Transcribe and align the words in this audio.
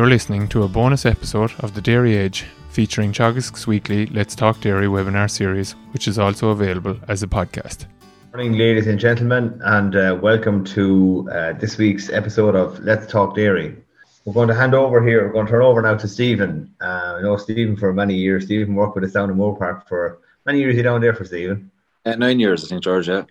You're 0.00 0.08
listening 0.08 0.48
to 0.48 0.62
a 0.62 0.68
bonus 0.68 1.04
episode 1.04 1.52
of 1.58 1.74
The 1.74 1.82
Dairy 1.82 2.16
Edge 2.16 2.46
featuring 2.70 3.12
Teagasc's 3.12 3.66
weekly 3.66 4.06
Let's 4.06 4.34
Talk 4.34 4.58
Dairy 4.62 4.86
webinar 4.86 5.30
series, 5.30 5.72
which 5.92 6.08
is 6.08 6.18
also 6.18 6.48
available 6.48 6.98
as 7.08 7.22
a 7.22 7.26
podcast. 7.26 7.84
Morning, 8.32 8.54
ladies 8.54 8.86
and 8.86 8.98
gentlemen, 8.98 9.60
and 9.62 9.94
uh, 9.96 10.18
welcome 10.22 10.64
to 10.64 11.28
uh, 11.30 11.52
this 11.52 11.76
week's 11.76 12.08
episode 12.08 12.56
of 12.56 12.80
Let's 12.80 13.08
Talk 13.08 13.36
Dairy. 13.36 13.76
We're 14.24 14.32
going 14.32 14.48
to 14.48 14.54
hand 14.54 14.72
over 14.72 15.06
here, 15.06 15.26
we're 15.26 15.34
going 15.34 15.44
to 15.44 15.52
turn 15.52 15.60
over 15.60 15.82
now 15.82 15.98
to 15.98 16.08
Steven. 16.08 16.74
Uh, 16.80 17.16
I 17.18 17.20
know 17.20 17.36
Steven 17.36 17.76
for 17.76 17.92
many 17.92 18.14
years. 18.14 18.46
Steven 18.46 18.74
worked 18.74 18.94
with 18.94 19.04
us 19.04 19.12
down 19.12 19.28
in 19.28 19.36
Moorepark 19.36 19.86
for 19.86 20.20
many 20.46 20.60
years. 20.60 20.76
You 20.76 20.82
down 20.82 21.02
there 21.02 21.14
for 21.14 21.26
Steven? 21.26 21.70
Uh, 22.06 22.14
nine 22.14 22.40
years, 22.40 22.64
I 22.64 22.68
think, 22.68 22.82
George. 22.82 23.10
Yeah. 23.10 23.24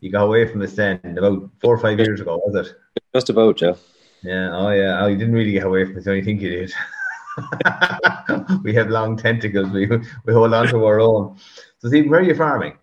You 0.00 0.10
got 0.10 0.24
away 0.24 0.48
from 0.50 0.62
us 0.62 0.72
then 0.72 1.00
about 1.04 1.50
four 1.60 1.74
or 1.74 1.78
five 1.78 1.98
years 1.98 2.22
ago, 2.22 2.40
was 2.46 2.66
it? 2.66 2.74
Just 3.12 3.28
about, 3.28 3.60
yeah. 3.60 3.74
Yeah, 4.24 4.56
oh 4.56 4.70
yeah. 4.70 5.02
Oh, 5.02 5.06
you 5.06 5.16
didn't 5.16 5.34
really 5.34 5.52
get 5.52 5.66
away 5.66 5.84
from 5.84 5.98
us. 5.98 6.06
I 6.08 6.22
think 6.22 6.40
you 6.40 6.50
did. 6.50 6.72
we 8.62 8.74
have 8.74 8.88
long 8.88 9.16
tentacles. 9.16 9.70
We 9.70 9.86
we 9.86 10.32
hold 10.32 10.54
on 10.54 10.68
to 10.68 10.84
our 10.84 11.00
own. 11.00 11.36
So, 11.78 11.88
Steven, 11.88 12.10
where 12.10 12.20
are 12.20 12.24
you 12.24 12.34
farming? 12.34 12.78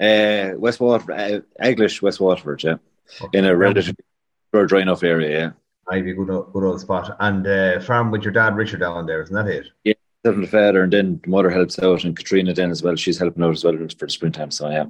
Uh, 0.00 0.52
West 0.56 0.80
Waterford, 0.80 1.18
uh, 1.18 1.40
Aglish 1.58 2.02
West 2.02 2.20
Waterford, 2.20 2.62
yeah. 2.62 2.76
Okay. 3.22 3.38
In 3.38 3.44
a 3.44 3.56
relatively 3.56 4.04
dry 4.52 4.80
enough 4.80 5.02
area, 5.02 5.38
yeah. 5.38 5.50
I'd 5.88 6.04
be 6.04 6.14
good, 6.14 6.28
good 6.28 6.64
old 6.64 6.80
spot. 6.80 7.16
And 7.20 7.46
uh, 7.46 7.80
farm 7.80 8.10
with 8.10 8.22
your 8.22 8.32
dad, 8.32 8.56
Richard, 8.56 8.80
down 8.80 9.06
there, 9.06 9.22
isn't 9.22 9.34
that 9.34 9.46
it? 9.46 9.66
Yeah, 9.84 9.94
the 10.22 10.46
father, 10.46 10.84
and 10.84 10.92
then 10.92 11.20
the 11.22 11.30
mother 11.30 11.50
helps 11.50 11.78
out, 11.78 12.04
and 12.04 12.16
Katrina 12.16 12.54
then 12.54 12.70
as 12.70 12.82
well. 12.82 12.96
She's 12.96 13.18
helping 13.18 13.42
out 13.42 13.52
as 13.52 13.64
well 13.64 13.76
for 13.76 14.06
the 14.06 14.10
springtime. 14.10 14.50
So 14.50 14.70
yeah, 14.70 14.84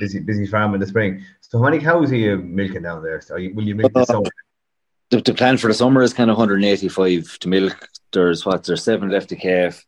busy, 0.00 0.20
busy 0.20 0.46
farm 0.46 0.74
in 0.74 0.80
the 0.80 0.86
spring. 0.86 1.22
So 1.40 1.58
how 1.58 1.64
many 1.64 1.78
cows 1.78 2.10
are 2.10 2.16
you 2.16 2.38
milking 2.38 2.82
down 2.82 3.02
there? 3.02 3.20
So 3.20 3.36
you, 3.36 3.54
will 3.54 3.64
you 3.64 3.74
milk 3.74 3.92
uh, 3.94 4.00
the 4.00 4.06
summer? 4.06 4.30
The, 5.10 5.20
the, 5.20 5.34
plan 5.34 5.56
for 5.56 5.68
the 5.68 5.74
summer 5.74 6.02
is 6.02 6.12
kind 6.12 6.30
of 6.30 6.36
185 6.36 7.38
to 7.40 7.48
milk. 7.48 7.88
There's 8.12 8.44
what 8.44 8.64
there's 8.64 8.82
seven 8.82 9.10
left 9.10 9.28
to 9.28 9.36
calf 9.36 9.84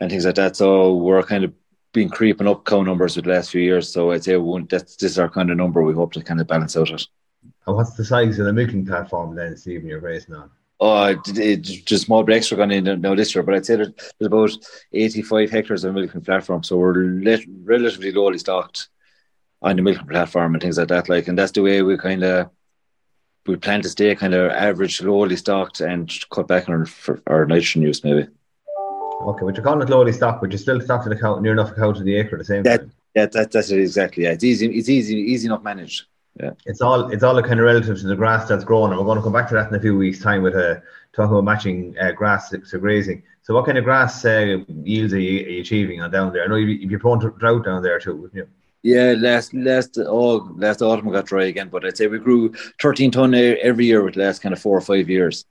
and 0.00 0.10
things 0.10 0.24
like 0.24 0.36
that. 0.36 0.56
So 0.56 0.94
we're 0.94 1.22
kind 1.22 1.44
of 1.44 1.52
been 1.92 2.08
creeping 2.10 2.46
up 2.46 2.64
cow 2.64 2.82
numbers 2.82 3.16
with 3.16 3.24
the 3.24 3.32
last 3.32 3.50
few 3.50 3.62
years. 3.62 3.92
So 3.92 4.12
I'd 4.12 4.22
say 4.22 4.36
we 4.36 4.62
that's 4.68 4.96
this 4.96 5.12
is 5.12 5.18
our 5.18 5.28
kind 5.28 5.50
of 5.50 5.56
number. 5.56 5.82
We 5.82 5.94
hope 5.94 6.12
to 6.12 6.22
kind 6.22 6.40
of 6.40 6.46
balance 6.46 6.76
out 6.76 6.90
it. 6.90 7.06
And 7.66 7.76
what's 7.76 7.94
the 7.94 8.04
size 8.04 8.38
of 8.38 8.46
the 8.46 8.52
milking 8.52 8.86
platform 8.86 9.34
then, 9.34 9.56
Steven? 9.56 9.88
You're 9.88 10.00
racing 10.00 10.34
on. 10.34 10.50
Oh, 10.78 11.06
it, 11.06 11.38
it, 11.38 11.62
just 11.62 12.04
small 12.04 12.22
breaks 12.22 12.52
are 12.52 12.56
going 12.56 12.70
in 12.70 13.00
now 13.00 13.14
this 13.14 13.34
year, 13.34 13.42
but 13.42 13.54
I'd 13.54 13.64
say 13.64 13.76
there's 13.76 13.92
about 14.20 14.52
85 14.92 15.50
hectares 15.50 15.84
of 15.84 15.94
milking 15.94 16.20
platform, 16.20 16.62
so 16.62 16.76
we're 16.76 17.38
relatively 17.64 18.12
lowly 18.12 18.36
stocked 18.36 18.88
on 19.62 19.76
the 19.76 19.82
milking 19.82 20.06
platform 20.06 20.54
and 20.54 20.62
things 20.62 20.76
like 20.76 20.88
that. 20.88 21.08
Like, 21.08 21.28
and 21.28 21.38
that's 21.38 21.52
the 21.52 21.62
way 21.62 21.80
we 21.80 21.96
kind 21.96 22.22
of 22.22 22.50
we 23.46 23.56
plan 23.56 23.82
to 23.82 23.88
stay 23.88 24.14
kind 24.14 24.34
of 24.34 24.50
average, 24.50 25.00
lowly 25.02 25.36
stocked, 25.36 25.80
and 25.80 26.12
cut 26.30 26.48
back 26.48 26.68
on 26.68 26.86
our, 27.08 27.20
our 27.26 27.46
nitrogen 27.46 27.82
use 27.82 28.02
maybe. 28.04 28.26
Okay, 29.22 29.44
but 29.44 29.56
you're 29.56 29.64
calling 29.64 29.82
it 29.82 29.90
lowly 29.90 30.12
stocked, 30.12 30.40
but 30.40 30.50
you're 30.50 30.58
still 30.58 30.80
stocking 30.80 31.10
the 31.10 31.18
cow 31.18 31.38
near 31.38 31.52
enough 31.52 31.74
cow 31.74 31.92
to 31.92 32.02
the 32.02 32.16
acre 32.16 32.36
at 32.36 32.38
the 32.38 32.44
same 32.44 32.62
that, 32.64 32.80
time. 32.80 32.92
Yeah, 33.14 33.26
that, 33.26 33.50
that's 33.50 33.70
it 33.70 33.80
exactly. 33.80 34.24
Yeah, 34.24 34.32
it's 34.32 34.44
easy. 34.44 34.66
It's 34.66 34.88
easy. 34.88 35.16
Easy 35.16 35.46
enough 35.46 35.62
managed. 35.62 36.04
Yeah, 36.38 36.50
it's 36.66 36.82
all 36.82 37.10
it's 37.10 37.22
all 37.22 37.40
kind 37.42 37.58
of 37.58 37.64
relative 37.64 37.98
to 37.98 38.06
the 38.06 38.16
grass 38.16 38.46
that's 38.46 38.62
growing, 38.62 38.92
and 38.92 39.00
we're 39.00 39.06
going 39.06 39.16
to 39.16 39.22
come 39.22 39.32
back 39.32 39.48
to 39.48 39.54
that 39.54 39.70
in 39.70 39.74
a 39.74 39.80
few 39.80 39.96
weeks' 39.96 40.20
time 40.20 40.42
with 40.42 40.54
a 40.54 40.70
uh, 40.70 40.80
talking 41.14 41.32
about 41.32 41.44
matching 41.44 41.96
uh, 41.98 42.12
grass 42.12 42.50
to 42.50 42.78
grazing. 42.78 43.22
So, 43.42 43.54
what 43.54 43.64
kind 43.64 43.78
of 43.78 43.84
grass 43.84 44.22
uh, 44.24 44.58
yields 44.68 45.14
are 45.14 45.18
you, 45.18 45.46
are 45.46 45.48
you, 45.48 45.60
achieving 45.62 46.02
on 46.02 46.10
down 46.10 46.32
there? 46.32 46.44
I 46.44 46.46
know 46.46 46.56
you, 46.56 46.66
you're 46.66 47.00
prone 47.00 47.20
to 47.20 47.30
drought 47.30 47.64
down 47.64 47.82
there 47.82 47.98
too, 47.98 48.16
wouldn't 48.16 48.34
you? 48.34 48.48
Yeah, 48.86 49.16
last 49.18 49.52
last 49.52 49.98
oh 49.98 50.48
last 50.54 50.80
autumn 50.80 51.10
got 51.10 51.26
dry 51.26 51.46
again, 51.46 51.68
but 51.70 51.84
I'd 51.84 51.96
say 51.96 52.06
we 52.06 52.20
grew 52.20 52.52
13 52.80 53.10
ton 53.10 53.34
every 53.34 53.84
year 53.84 54.04
with 54.04 54.14
the 54.14 54.20
last 54.20 54.42
kind 54.42 54.52
of 54.52 54.62
four 54.62 54.78
or 54.78 54.80
five 54.80 55.10
years. 55.10 55.44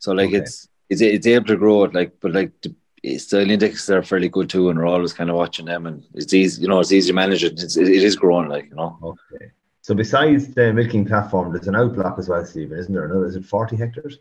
So 0.00 0.10
like 0.10 0.30
okay. 0.30 0.38
it's 0.38 0.66
it's 0.88 1.00
it's 1.00 1.26
able 1.28 1.46
to 1.46 1.56
grow 1.56 1.84
it 1.84 1.94
like, 1.94 2.14
but 2.20 2.32
like 2.32 2.50
the 2.62 2.74
eh, 3.04 3.18
soil 3.18 3.48
indexes 3.48 3.90
are 3.90 4.02
fairly 4.02 4.28
good 4.28 4.50
too, 4.50 4.70
and 4.70 4.76
we're 4.76 4.88
always 4.88 5.12
kind 5.12 5.30
of 5.30 5.36
watching 5.36 5.66
them, 5.66 5.86
and 5.86 6.02
it's 6.14 6.34
easy, 6.34 6.62
you 6.62 6.66
know, 6.68 6.80
it's 6.80 6.90
easy 6.90 7.10
to 7.10 7.14
manage 7.14 7.44
it. 7.44 7.62
It's, 7.62 7.76
it 7.76 7.86
is 7.86 8.16
growing, 8.16 8.48
like 8.48 8.68
you 8.70 8.74
know. 8.74 8.98
Okay. 9.00 9.52
So 9.82 9.94
besides 9.94 10.52
the 10.52 10.72
milking 10.72 11.06
platform, 11.06 11.52
there's 11.52 11.68
an 11.68 11.74
outblock 11.74 12.18
as 12.18 12.28
well, 12.28 12.44
Steven, 12.44 12.76
isn't 12.76 12.92
there? 12.92 13.04
Another, 13.04 13.26
is 13.26 13.36
it 13.36 13.44
40 13.44 13.76
hectares? 13.76 14.18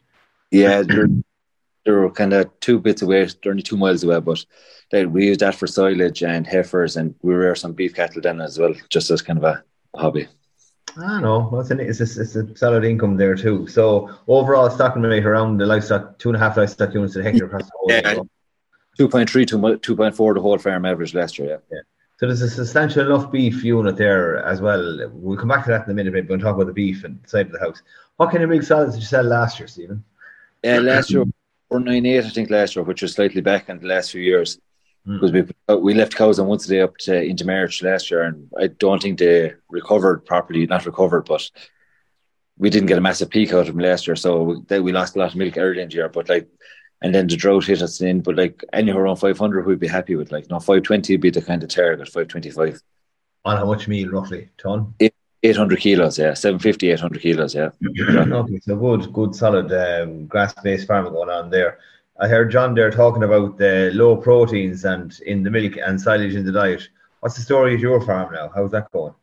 Yeah, 0.51 0.83
they're, 1.89 2.01
they're 2.01 2.09
kind 2.09 2.33
of 2.33 2.59
two 2.59 2.79
bits 2.79 3.01
away. 3.01 3.25
They're 3.25 3.51
only 3.51 3.63
two 3.63 3.77
miles 3.77 4.03
away, 4.03 4.19
but 4.19 4.45
they, 4.91 5.05
we 5.05 5.27
use 5.27 5.37
that 5.39 5.55
for 5.55 5.67
silage 5.67 6.23
and 6.23 6.45
heifers, 6.45 6.97
and 6.97 7.15
we 7.21 7.33
rear 7.33 7.55
some 7.55 7.73
beef 7.73 7.95
cattle 7.95 8.21
then 8.21 8.41
as 8.41 8.57
well, 8.57 8.73
just 8.89 9.09
as 9.11 9.21
kind 9.21 9.39
of 9.39 9.45
a 9.45 9.63
hobby. 9.95 10.27
I 10.97 11.21
know. 11.21 11.49
Well, 11.51 11.61
it's, 11.61 11.71
an, 11.71 11.79
it's, 11.79 11.99
a, 11.99 12.21
it's 12.21 12.35
a 12.35 12.57
solid 12.57 12.83
income 12.83 13.15
there 13.15 13.35
too. 13.35 13.67
So 13.67 14.09
overall 14.27 14.69
stocking 14.69 15.03
rate 15.03 15.25
around 15.25 15.57
the 15.57 15.65
livestock, 15.65 16.17
two 16.17 16.29
and 16.29 16.35
a 16.35 16.39
half 16.39 16.57
livestock 16.57 16.93
units 16.93 17.15
a 17.15 17.23
hectare 17.23 17.45
across 17.45 17.65
the 17.65 17.71
whole. 17.75 17.91
Yeah, 17.91 18.15
2.3 18.99 19.47
to 19.47 19.95
2.4 19.95 20.33
the 20.33 20.41
whole 20.41 20.57
farm 20.57 20.85
average 20.85 21.13
last 21.13 21.37
year. 21.37 21.49
Yeah. 21.49 21.57
yeah. 21.71 21.81
So 22.17 22.25
there's 22.25 22.41
a 22.41 22.49
substantial 22.49 23.05
enough 23.05 23.31
beef 23.31 23.63
unit 23.63 23.95
there 23.95 24.43
as 24.43 24.59
well. 24.59 25.09
We'll 25.13 25.37
come 25.37 25.47
back 25.47 25.63
to 25.65 25.71
that 25.71 25.85
in 25.85 25.91
a 25.91 25.93
minute. 25.93 26.11
maybe 26.11 26.27
we'll 26.27 26.39
talk 26.39 26.55
about 26.55 26.67
the 26.67 26.73
beef 26.73 27.05
and 27.05 27.17
side 27.25 27.45
of 27.45 27.53
the 27.53 27.59
house. 27.59 27.81
What 28.17 28.31
kind 28.31 28.43
of 28.43 28.49
milk 28.49 28.63
solids 28.63 28.95
did 28.95 29.01
you 29.01 29.07
sell 29.07 29.23
last 29.23 29.57
year, 29.57 29.67
Steven? 29.69 30.03
Yeah, 30.61 30.79
last 30.79 31.11
year 31.11 31.23
498, 31.69 32.25
I 32.25 32.29
think 32.29 32.49
last 32.49 32.75
year, 32.75 32.83
which 32.83 33.01
was 33.01 33.13
slightly 33.13 33.41
back 33.41 33.69
in 33.69 33.79
the 33.79 33.87
last 33.87 34.11
few 34.11 34.21
years. 34.21 34.59
Because 35.05 35.31
mm. 35.31 35.51
we 35.67 35.75
we 35.75 35.93
left 35.93 36.15
cows 36.15 36.39
on 36.39 36.47
once 36.47 36.65
a 36.65 36.69
day 36.69 36.81
up 36.81 36.97
to 36.97 37.21
into 37.21 37.45
March 37.45 37.81
last 37.81 38.11
year, 38.11 38.23
and 38.23 38.49
I 38.59 38.67
don't 38.67 39.01
think 39.01 39.17
they 39.17 39.53
recovered 39.69 40.25
properly. 40.25 40.67
Not 40.67 40.85
recovered, 40.85 41.25
but 41.25 41.49
we 42.57 42.69
didn't 42.69 42.87
get 42.87 42.97
a 42.97 43.01
massive 43.01 43.29
peak 43.29 43.53
out 43.53 43.61
of 43.61 43.67
them 43.67 43.79
last 43.79 44.07
year, 44.07 44.17
so 44.17 44.63
we, 44.69 44.79
we 44.81 44.91
lost 44.91 45.15
a 45.15 45.19
lot 45.19 45.29
of 45.29 45.37
milk 45.37 45.57
early 45.57 45.81
in 45.81 45.87
the 45.87 45.95
year. 45.95 46.09
But 46.09 46.27
like 46.27 46.49
and 47.01 47.15
then 47.15 47.27
the 47.27 47.37
drought 47.37 47.65
hit 47.65 47.81
us 47.81 48.01
in. 48.01 48.21
But 48.21 48.35
like 48.35 48.63
anywhere 48.73 49.03
around 49.03 49.17
500, 49.17 49.65
we'd 49.65 49.79
be 49.79 49.87
happy 49.87 50.15
with. 50.15 50.31
Like, 50.31 50.49
no, 50.49 50.59
520 50.59 51.13
would 51.13 51.21
be 51.21 51.29
the 51.29 51.41
kind 51.41 51.63
of 51.63 51.69
target, 51.69 52.07
525. 52.07 52.81
On 53.45 53.57
how 53.57 53.65
much 53.65 53.87
meal 53.87 54.09
roughly? 54.09 54.49
Ton? 54.57 54.93
800 55.43 55.79
kilos, 55.79 56.19
yeah. 56.19 56.33
750, 56.33 56.91
800 56.91 57.21
kilos, 57.21 57.55
yeah. 57.55 57.69
okay, 58.09 58.59
so 58.59 58.75
good, 58.75 59.13
good, 59.13 59.35
solid 59.35 59.71
um, 59.71 60.25
grass 60.27 60.53
based 60.63 60.87
farming 60.87 61.13
going 61.13 61.29
on 61.29 61.49
there. 61.49 61.79
I 62.19 62.27
heard 62.27 62.51
John 62.51 62.73
there 62.75 62.91
talking 62.91 63.23
about 63.23 63.57
the 63.57 63.91
low 63.93 64.17
proteins 64.17 64.83
and 64.83 65.17
in 65.25 65.43
the 65.43 65.49
milk 65.49 65.77
and 65.77 65.99
silage 65.99 66.35
in 66.35 66.45
the 66.45 66.51
diet. 66.51 66.89
What's 67.21 67.35
the 67.35 67.41
story 67.41 67.75
at 67.75 67.79
your 67.79 68.01
farm 68.01 68.33
now? 68.33 68.51
How's 68.53 68.71
that 68.71 68.91
going? 68.91 69.13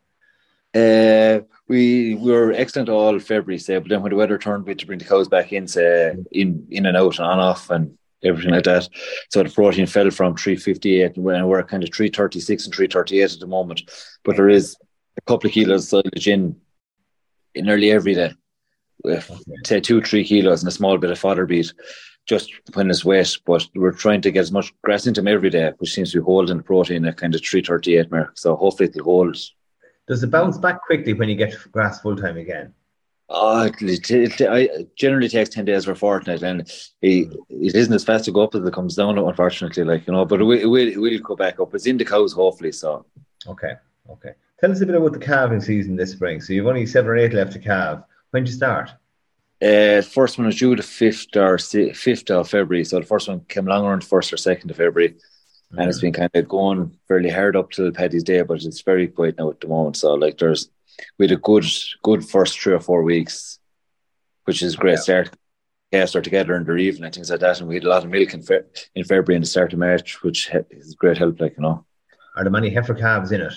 Uh, 0.75 1.41
we, 1.69 2.15
we 2.15 2.31
were 2.31 2.53
excellent 2.53 2.89
all 2.89 3.19
February, 3.19 3.59
say, 3.59 3.79
but 3.79 3.89
then 3.89 4.03
when 4.03 4.11
the 4.11 4.17
weather 4.17 4.39
turned, 4.39 4.65
we 4.65 4.71
had 4.71 4.79
to 4.79 4.87
bring 4.87 4.99
the 4.99 5.05
cows 5.05 5.29
back 5.29 5.53
in, 5.53 5.67
say, 5.67 6.15
in 6.33 6.67
in 6.71 6.87
and 6.87 6.97
out 6.97 7.19
and 7.19 7.27
on 7.27 7.39
off 7.39 7.71
and 7.71 7.97
everything 8.23 8.53
like 8.53 8.65
that. 8.65 8.89
So 9.31 9.43
the 9.43 9.51
protein 9.51 9.87
fell 9.87 10.11
from 10.11 10.37
358 10.37 11.17
and 11.17 11.25
we're 11.49 11.63
kind 11.63 11.83
of 11.83 11.93
336 11.95 12.65
and 12.67 12.75
338 12.75 13.33
at 13.33 13.41
the 13.41 13.47
moment. 13.47 13.83
But 14.25 14.37
there 14.37 14.49
is 14.49 14.77
a 15.17 15.21
couple 15.23 15.49
of 15.49 15.55
kilos 15.55 15.89
silage 15.89 16.29
in 16.29 16.57
in 17.55 17.67
nearly 17.67 17.91
every 17.91 18.15
day. 18.15 18.33
With 19.05 19.31
say 19.65 19.81
two, 19.81 20.01
three 20.03 20.25
kilos 20.25 20.63
and 20.63 20.69
a 20.69 20.73
small 20.73 20.99
bit 20.99 21.11
of 21.11 21.19
fodder 21.19 21.47
beet 21.47 21.73
just 22.27 22.51
when 22.75 22.91
it's 22.91 23.05
wet. 23.05 23.37
But 23.45 23.67
we're 23.75 23.93
trying 23.93 24.23
to 24.23 24.31
get 24.31 24.41
as 24.41 24.53
much 24.53 24.73
grass 24.83 25.07
into 25.07 25.21
them 25.21 25.29
every 25.29 25.51
day, 25.51 25.73
which 25.79 25.93
seems 25.93 26.13
to 26.13 26.19
be 26.19 26.25
holding 26.25 26.57
the 26.57 26.63
protein 26.63 27.05
at 27.05 27.19
kind 27.19 27.35
of 27.35 27.45
338 27.45 28.11
mark. 28.11 28.39
So 28.39 28.57
hopefully 28.57 28.89
it'll 28.89 29.05
hold 29.05 29.37
does 30.07 30.23
it 30.23 30.31
bounce 30.31 30.57
back 30.57 30.83
quickly 30.83 31.15
when 31.15 31.29
you 31.29 31.35
get 31.35 31.55
grass 31.73 32.01
full 32.01 32.17
time 32.17 32.37
again? 32.37 32.73
Uh, 33.29 33.69
it, 33.81 34.11
it, 34.11 34.41
it, 34.41 34.97
generally 34.97 35.29
takes 35.29 35.51
10 35.51 35.65
days 35.65 35.89
or 35.89 35.93
a 35.93 35.97
fortnight 35.97 36.45
and 36.45 36.61
it, 37.03 37.29
it 37.51 37.75
isn't 37.75 37.93
as 37.93 38.05
fast 38.05 38.25
to 38.25 38.31
go 38.31 38.45
up 38.45 38.55
as 38.55 38.65
it 38.65 38.73
comes 38.73 38.95
down 38.95 39.19
unfortunately 39.19 39.83
like 39.83 40.07
you 40.07 40.13
know 40.13 40.25
but 40.25 40.41
it 40.41 40.45
will, 40.45 40.57
it 40.57 40.67
will, 40.67 40.87
it 40.87 40.97
will 40.97 41.19
go 41.19 41.35
back 41.35 41.59
up 41.59 41.75
it's 41.75 41.87
in 41.87 41.97
the 41.97 42.05
cows 42.05 42.33
hopefully 42.33 42.71
so 42.71 43.05
okay 43.49 43.73
okay 44.09 44.31
tell 44.61 44.71
us 44.71 44.81
a 44.81 44.87
bit 44.87 44.95
about 44.95 45.13
the 45.13 45.19
calving 45.19 45.61
season 45.61 45.97
this 45.97 46.13
spring 46.13 46.41
so 46.41 46.53
you've 46.53 46.67
only 46.67 46.87
seven 46.87 47.11
or 47.11 47.17
eight 47.17 47.33
left 47.33 47.53
to 47.53 47.59
calve 47.59 48.03
when 48.31 48.45
do 48.45 48.51
you 48.51 48.57
start 48.57 48.91
uh, 49.63 50.03
first 50.03 50.37
one 50.37 50.47
was 50.47 50.59
due 50.59 50.77
the 50.77 50.83
5th 50.83 51.35
or 51.37 51.57
5th 51.57 52.31
of 52.31 52.49
February 52.49 52.85
so 52.85 53.01
the 53.01 53.07
first 53.07 53.29
one 53.29 53.41
came 53.49 53.67
along 53.67 53.87
around 53.87 54.03
1st 54.03 54.33
or 54.33 54.37
2nd 54.37 54.71
of 54.71 54.77
February 54.77 55.11
mm-hmm. 55.11 55.79
and 55.79 55.89
it's 55.89 56.01
been 56.01 56.13
kind 56.13 56.31
of 56.35 56.49
going 56.49 56.97
fairly 57.09 57.31
hard 57.31 57.57
up 57.57 57.71
till 57.71 57.91
Paddy's 57.91 58.25
Day, 58.25 58.43
but 58.43 58.63
it's 58.63 58.83
very 58.83 59.09
quiet 59.09 59.37
now 59.39 59.51
at 59.51 59.61
the 59.61 59.69
moment. 59.69 59.97
So 59.97 60.15
like 60.15 60.39
there's 60.39 60.69
we 61.19 61.27
had 61.27 61.37
a 61.37 61.41
good 61.41 61.65
good 62.03 62.25
first 62.25 62.59
three 62.59 62.75
or 62.75 62.81
four 62.81 63.03
weeks, 63.03 63.59
which 64.45 64.63
is 64.63 64.77
great 64.77 64.93
yeah. 64.93 65.01
start. 65.01 65.31
Cast 65.93 66.17
are 66.17 66.23
together 66.23 66.57
in 66.57 66.65
the 66.65 66.75
evening 66.77 67.05
and 67.05 67.15
things 67.15 67.31
like 67.31 67.41
that, 67.41 67.61
and 67.61 67.69
we 67.69 67.77
had 67.77 67.85
a 67.85 67.89
lot 67.89 68.05
of 68.05 68.11
milk 68.11 68.35
in, 68.35 68.43
fe- 68.43 68.65
in 68.97 69.05
February 69.05 69.37
and 69.37 69.45
the 69.45 69.49
start 69.49 69.73
of 69.73 69.79
March, 69.79 70.21
which 70.23 70.51
is 70.71 70.95
great 70.95 71.17
help. 71.17 71.41
Like 71.41 71.57
you 71.57 71.63
know, 71.63 71.85
are 72.35 72.43
there 72.43 72.51
many 72.51 72.71
heifer 72.71 72.95
calves 72.95 73.31
in 73.31 73.41
it? 73.41 73.53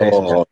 Oh, 0.00 0.46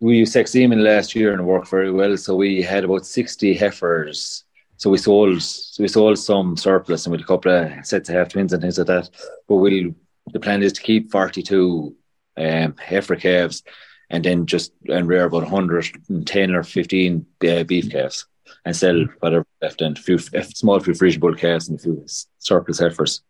we 0.00 0.18
used 0.18 0.32
sex 0.32 0.50
semen 0.50 0.82
last 0.82 1.14
year 1.14 1.32
and 1.32 1.40
it 1.40 1.44
worked 1.44 1.68
very 1.68 1.92
well. 1.92 2.16
So 2.16 2.34
we 2.34 2.62
had 2.62 2.84
about 2.84 3.06
sixty 3.06 3.54
heifers 3.54 4.44
so 4.82 4.90
we 4.90 4.98
sold 4.98 5.40
so 5.40 5.80
we 5.80 5.86
sold 5.86 6.18
some 6.18 6.56
surplus 6.56 7.06
and 7.06 7.12
with 7.12 7.20
a 7.20 7.24
couple 7.24 7.52
of 7.52 7.86
sets 7.86 8.08
of 8.08 8.16
half 8.16 8.30
twins 8.30 8.52
and 8.52 8.60
things 8.60 8.78
like 8.78 8.88
that. 8.88 9.10
But 9.46 9.56
we'll 9.56 9.94
the 10.32 10.40
plan 10.40 10.60
is 10.60 10.72
to 10.72 10.82
keep 10.82 11.12
42 11.12 11.94
um, 12.36 12.74
heifer 12.78 13.14
calves 13.14 13.62
and 14.10 14.24
then 14.24 14.44
just 14.44 14.72
and 14.88 15.06
rear 15.06 15.26
about 15.26 15.44
110 15.44 16.54
or 16.54 16.62
15 16.64 17.26
uh, 17.48 17.62
beef 17.62 17.92
calves. 17.92 18.26
and 18.64 18.74
sell 18.74 19.04
whatever 19.20 19.46
left 19.62 19.82
and 19.82 19.96
a 19.96 20.00
few 20.00 20.18
a 20.34 20.42
small 20.42 20.80
few 20.80 20.94
Friesian 20.94 21.20
bull 21.20 21.36
calves 21.36 21.68
and 21.68 21.78
a 21.78 21.82
few 21.82 22.04
surplus 22.38 22.80
heifers. 22.80 23.22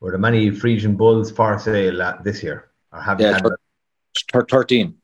Were 0.00 0.10
there 0.10 0.18
many 0.18 0.50
Friesian 0.50 0.94
bulls 0.94 1.30
for 1.30 1.58
sale 1.58 2.02
uh, 2.02 2.20
this 2.22 2.42
year? 2.42 2.68
Or 2.92 3.00
have 3.00 3.18
you 3.18 3.28
Yeah, 3.28 3.40
had 4.26 4.32
thir- 4.32 4.40
thir- 4.40 4.46
thirteen. 4.62 4.94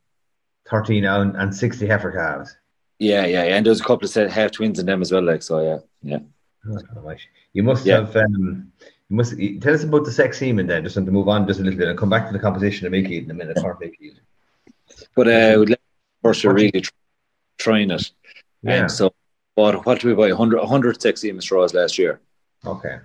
13 0.70 1.04
and, 1.04 1.36
and 1.36 1.54
60 1.54 1.86
heifer 1.86 2.10
calves? 2.10 2.56
Yeah, 2.98 3.26
yeah, 3.26 3.44
yeah. 3.44 3.56
And 3.56 3.66
there's 3.66 3.80
a 3.80 3.84
couple 3.84 4.06
of 4.06 4.10
set 4.10 4.30
half 4.30 4.50
twins 4.52 4.78
in 4.78 4.86
them 4.86 5.02
as 5.02 5.12
well. 5.12 5.22
Like 5.22 5.42
so, 5.42 5.60
yeah, 5.62 5.78
yeah. 6.02 6.18
Oh. 6.96 7.14
You 7.52 7.62
must 7.62 7.84
Yeah. 7.84 7.96
have. 7.96 8.16
Um, 8.16 8.72
you 9.10 9.16
must 9.16 9.34
tell 9.60 9.74
us 9.74 9.84
about 9.84 10.04
the 10.06 10.12
sex 10.12 10.38
semen 10.38 10.66
then. 10.66 10.82
Just 10.84 10.94
to 10.94 11.02
move 11.02 11.28
on 11.28 11.46
just 11.46 11.60
a 11.60 11.62
little 11.62 11.78
bit 11.78 11.88
and 11.88 11.98
come 11.98 12.08
back 12.08 12.26
to 12.26 12.32
the 12.32 12.38
composition 12.38 12.86
of 12.86 12.94
yield 12.94 13.24
in 13.24 13.30
a 13.30 13.34
minute. 13.34 13.58
Or 13.62 13.78
yield. 14.00 14.20
But 15.14 15.28
uh, 15.28 15.56
we'd 15.58 15.70
like 15.70 15.80
first 16.22 16.40
to 16.42 16.50
really 16.50 16.70
tr- 16.80 16.90
trying 17.58 17.90
it. 17.90 18.10
Yeah. 18.62 18.72
And 18.82 18.90
so, 18.90 19.12
what 19.56 19.84
what 19.84 20.00
did 20.00 20.06
we 20.08 20.14
buy? 20.14 20.28
100, 20.28 20.58
100 20.58 21.02
sex 21.02 21.20
semen 21.20 21.42
straws 21.42 21.74
last 21.74 21.98
year. 21.98 22.20
Okay. 22.64 22.98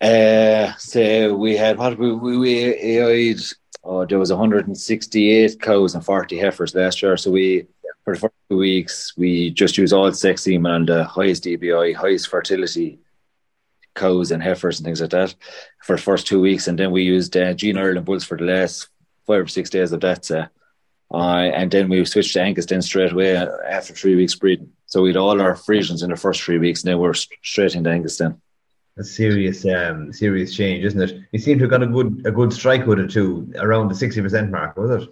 Uh, 0.00 0.74
so 0.78 1.34
we 1.36 1.56
had 1.56 1.78
what 1.78 1.96
we 1.98 2.12
we, 2.12 2.36
we 2.36 2.98
AI'd, 2.98 3.40
oh 3.86 4.04
there 4.04 4.18
was 4.18 4.30
168 4.30 5.60
cows 5.60 5.94
and 5.94 6.04
40 6.04 6.38
heifers 6.38 6.74
last 6.74 7.02
year. 7.02 7.16
So 7.16 7.30
we 7.30 7.66
for 8.04 8.14
the 8.14 8.20
first 8.20 8.34
two 8.50 8.58
weeks 8.58 9.16
we 9.16 9.50
just 9.50 9.78
used 9.78 9.92
all 9.92 10.12
sex 10.12 10.42
semen 10.42 10.72
on 10.72 10.86
the 10.86 11.04
highest 11.04 11.44
EBI, 11.44 11.94
highest 11.94 12.28
fertility 12.28 12.98
cows 13.94 14.30
and 14.30 14.42
heifers 14.42 14.78
and 14.78 14.84
things 14.84 15.00
like 15.00 15.10
that 15.10 15.34
for 15.82 15.96
the 15.96 16.02
first 16.02 16.26
two 16.26 16.40
weeks, 16.40 16.68
and 16.68 16.78
then 16.78 16.90
we 16.90 17.02
used 17.02 17.36
uh, 17.36 17.54
Gene 17.54 17.78
Ireland 17.78 18.04
bulls 18.04 18.24
for 18.24 18.36
the 18.36 18.44
last 18.44 18.88
five 19.26 19.44
or 19.44 19.48
six 19.48 19.70
days 19.70 19.92
of 19.92 20.00
that. 20.00 20.30
Uh, 20.30 20.46
uh, 21.12 21.50
and 21.54 21.70
then 21.70 21.88
we 21.88 22.04
switched 22.04 22.34
to 22.34 22.42
Angus 22.42 22.66
then 22.66 22.82
straight 22.82 23.12
away 23.12 23.36
after 23.36 23.94
three 23.94 24.16
weeks 24.16 24.34
breeding. 24.34 24.72
So 24.86 25.02
we 25.02 25.10
had 25.10 25.16
all 25.16 25.40
our 25.40 25.54
Friesians 25.54 26.02
in 26.02 26.10
the 26.10 26.16
first 26.16 26.42
three 26.42 26.58
weeks, 26.58 26.82
and 26.82 26.90
then 26.90 26.98
we're 26.98 27.14
straight 27.14 27.74
into 27.74 27.90
Angus 27.90 28.18
then. 28.18 28.40
That's 28.96 29.10
serious, 29.14 29.64
um, 29.66 30.10
serious 30.12 30.54
change, 30.54 30.84
isn't 30.84 31.00
it? 31.02 31.20
You 31.32 31.38
seem 31.38 31.58
to 31.58 31.64
have 31.64 31.70
got 31.70 31.82
a 31.82 31.86
good, 31.86 32.22
a 32.24 32.30
good 32.30 32.52
strike 32.52 32.86
with 32.86 32.98
it 32.98 33.10
too, 33.10 33.52
around 33.56 33.88
the 33.88 33.94
sixty 33.94 34.22
percent 34.22 34.50
mark, 34.50 34.76
was 34.76 35.02
it? 35.02 35.10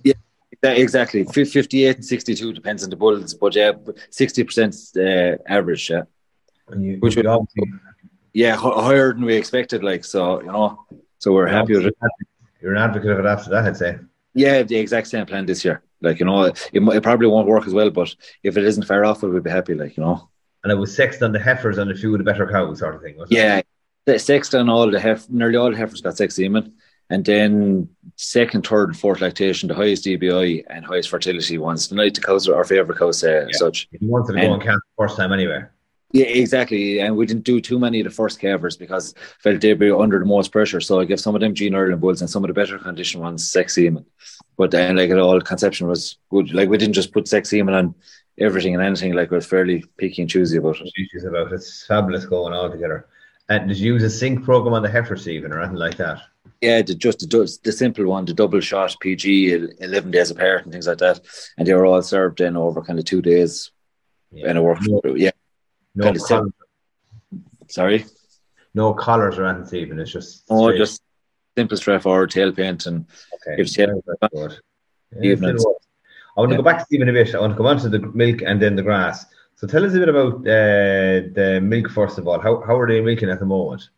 Yeah, 0.62 0.70
exactly. 0.70 1.24
Fif- 1.24 1.52
58 1.52 1.96
and 1.96 2.04
62 2.04 2.54
depends 2.54 2.82
on 2.82 2.88
the 2.88 2.96
bulls, 2.96 3.34
but 3.34 3.54
yeah, 3.54 3.72
60% 3.72 4.96
uh, 4.96 5.36
average. 5.46 5.90
Yeah, 5.90 6.02
you, 6.78 6.96
Which 7.00 7.16
would- 7.16 7.26
obviously, 7.26 7.70
yeah, 8.32 8.56
hi- 8.56 8.82
higher 8.82 9.12
than 9.12 9.26
we 9.26 9.34
expected. 9.34 9.84
Like, 9.84 10.04
so, 10.04 10.40
you 10.40 10.46
know, 10.46 10.86
so 11.18 11.32
we're 11.32 11.46
happy 11.48 11.74
with 11.74 11.86
it. 11.86 11.96
You're 12.62 12.72
an 12.74 12.78
advocate 12.82 13.10
of 13.10 13.18
it 13.18 13.26
after 13.26 13.50
that, 13.50 13.66
I'd 13.66 13.76
say. 13.76 13.98
Yeah, 14.32 14.62
the 14.62 14.76
exact 14.76 15.08
same 15.08 15.26
plan 15.26 15.44
this 15.44 15.62
year. 15.62 15.82
Like, 16.00 16.18
you 16.20 16.24
know, 16.24 16.44
it, 16.44 16.70
it 16.72 17.02
probably 17.02 17.26
won't 17.26 17.46
work 17.48 17.66
as 17.66 17.74
well, 17.74 17.90
but 17.90 18.14
if 18.42 18.56
it 18.56 18.64
isn't 18.64 18.84
far 18.84 19.04
off, 19.04 19.22
we'll 19.22 19.38
be 19.40 19.50
happy, 19.50 19.74
like, 19.74 19.98
you 19.98 20.02
know. 20.02 20.30
And 20.62 20.72
it 20.72 20.76
was 20.76 20.96
sexed 20.96 21.22
on 21.22 21.32
the 21.32 21.38
heifers 21.38 21.76
and 21.76 21.90
a 21.90 21.94
few 21.94 22.12
of 22.14 22.18
the 22.18 22.24
better 22.24 22.46
cows, 22.50 22.78
sort 22.78 22.94
of 22.94 23.02
thing. 23.02 23.18
Was 23.18 23.30
it? 23.30 23.34
The 24.06 24.18
Sexton, 24.18 24.68
all 24.68 24.90
the 24.90 25.00
hef- 25.00 25.30
nearly 25.30 25.56
all 25.56 25.70
the 25.70 25.76
heifers 25.76 26.00
got 26.02 26.16
sex 26.16 26.34
semen. 26.36 26.72
And 27.10 27.24
then 27.24 27.88
second, 28.16 28.66
third, 28.66 28.88
and 28.90 28.98
fourth 28.98 29.20
lactation, 29.20 29.68
the 29.68 29.74
highest 29.74 30.04
EBI 30.06 30.64
and 30.68 30.84
highest 30.84 31.10
fertility 31.10 31.58
ones. 31.58 31.88
The 31.88 31.94
night 31.96 32.14
the 32.14 32.20
cows 32.20 32.48
are 32.48 32.54
our 32.56 32.64
favourite 32.64 32.98
cows, 32.98 33.22
uh, 33.22 33.46
Yeah. 33.46 33.46
such. 33.52 33.88
You 33.92 34.08
wanted 34.08 34.34
to 34.34 34.40
go 34.46 34.54
And- 34.54 34.62
count 34.62 34.80
the 34.96 35.02
first 35.02 35.16
time 35.16 35.32
anyway. 35.32 35.64
Yeah, 36.12 36.26
exactly. 36.26 37.00
And 37.00 37.16
we 37.16 37.26
didn't 37.26 37.44
do 37.44 37.60
too 37.60 37.78
many 37.78 38.00
of 38.00 38.04
the 38.04 38.10
first 38.10 38.38
calvers 38.40 38.76
because 38.76 39.14
felt 39.40 39.60
they'd 39.60 39.78
be 39.78 39.90
under 39.90 40.18
the 40.20 40.24
most 40.24 40.52
pressure. 40.52 40.80
So 40.80 41.00
I 41.00 41.04
gave 41.06 41.18
some 41.20 41.34
of 41.34 41.40
them 41.40 41.54
Gene 41.54 41.74
Ireland 41.74 42.00
bulls 42.00 42.20
and 42.20 42.30
some 42.30 42.44
of 42.44 42.48
the 42.48 42.54
better 42.54 42.78
condition 42.78 43.20
ones 43.20 43.50
sex 43.50 43.74
semen. 43.74 44.04
But 44.56 44.70
then 44.70 44.96
like 44.96 45.10
it 45.10 45.18
all 45.18 45.40
conception 45.40 45.88
was 45.88 46.16
good. 46.30 46.54
Like 46.54 46.68
we 46.68 46.78
didn't 46.78 46.94
just 46.94 47.12
put 47.12 47.26
sex 47.26 47.50
semen 47.50 47.74
on 47.74 47.94
everything 48.38 48.74
and 48.74 48.82
anything, 48.82 49.12
like 49.14 49.30
we're 49.32 49.40
fairly 49.40 49.84
picky 49.98 50.22
and 50.22 50.30
choosy 50.30 50.56
about 50.58 50.76
it. 50.80 51.26
About 51.26 51.52
it. 51.52 51.56
It's 51.56 51.84
fabulous 51.86 52.26
going 52.26 52.54
all 52.54 52.70
together. 52.70 53.06
And 53.48 53.68
did 53.68 53.78
you 53.78 53.94
use 53.94 54.02
a 54.02 54.10
sync 54.10 54.44
program 54.44 54.74
on 54.74 54.82
the 54.82 54.90
heifer, 54.90 55.16
Steven, 55.16 55.52
or 55.52 55.60
anything 55.60 55.76
like 55.78 55.96
that? 55.98 56.22
Yeah, 56.60 56.80
the, 56.82 56.94
just 56.94 57.18
the, 57.28 57.58
the 57.62 57.72
simple 57.72 58.06
one, 58.06 58.24
the 58.24 58.32
double 58.32 58.60
shot 58.60 58.96
PG, 59.00 59.68
11 59.80 60.10
days 60.10 60.30
apart 60.30 60.64
and 60.64 60.72
things 60.72 60.86
like 60.86 60.98
that. 60.98 61.20
And 61.58 61.66
they 61.66 61.74
were 61.74 61.84
all 61.84 62.00
served 62.00 62.40
in 62.40 62.56
over 62.56 62.80
kind 62.82 62.98
of 62.98 63.04
two 63.04 63.20
days. 63.20 63.70
Yeah. 64.30 64.48
And 64.48 64.58
it 64.58 64.62
worked. 64.62 64.86
No, 64.88 65.00
Yeah, 65.14 65.30
no, 65.94 66.04
kind 66.04 66.18
collars, 66.20 66.52
sorry. 67.68 68.06
no 68.72 68.94
collars 68.94 69.38
or 69.38 69.44
anything, 69.44 69.66
Steven. 69.66 69.98
It's 69.98 70.10
just. 70.12 70.44
Oh, 70.48 70.68
straight. 70.68 70.78
just 70.78 71.02
simple 71.56 71.76
straightforward 71.76 72.30
tail 72.30 72.50
paint 72.52 72.86
and 72.86 73.06
Okay. 73.46 73.62
Very, 73.62 74.00
very. 74.32 74.52
Yeah, 75.20 75.32
Evenings. 75.32 75.60
still 75.60 75.72
works. 75.72 75.86
I 76.36 76.40
want 76.40 76.50
to 76.50 76.54
Yeah. 76.54 76.56
go 76.58 76.62
back 76.64 76.78
to 76.78 76.84
Steven 76.86 77.08
a 77.10 77.12
bit. 77.12 77.34
I 77.34 77.40
want 77.40 77.52
to 77.52 77.56
come 77.58 77.66
on 77.66 77.78
to 77.78 77.88
the 77.90 77.98
milk 78.00 78.40
and 78.42 78.60
then 78.60 78.74
the 78.74 78.82
grass. 78.82 79.26
So 79.56 79.66
tell 79.66 79.84
us 79.84 79.94
a 79.94 79.98
bit 79.98 80.08
about 80.08 80.34
uh, 80.40 81.30
the 81.32 81.60
milk 81.62 81.90
first 81.90 82.18
of 82.18 82.26
all. 82.26 82.40
How, 82.40 82.62
how 82.62 82.76
are 82.76 82.88
they 82.88 83.00
milking 83.00 83.30
at 83.30 83.38
the 83.38 83.46
moment? 83.46 83.88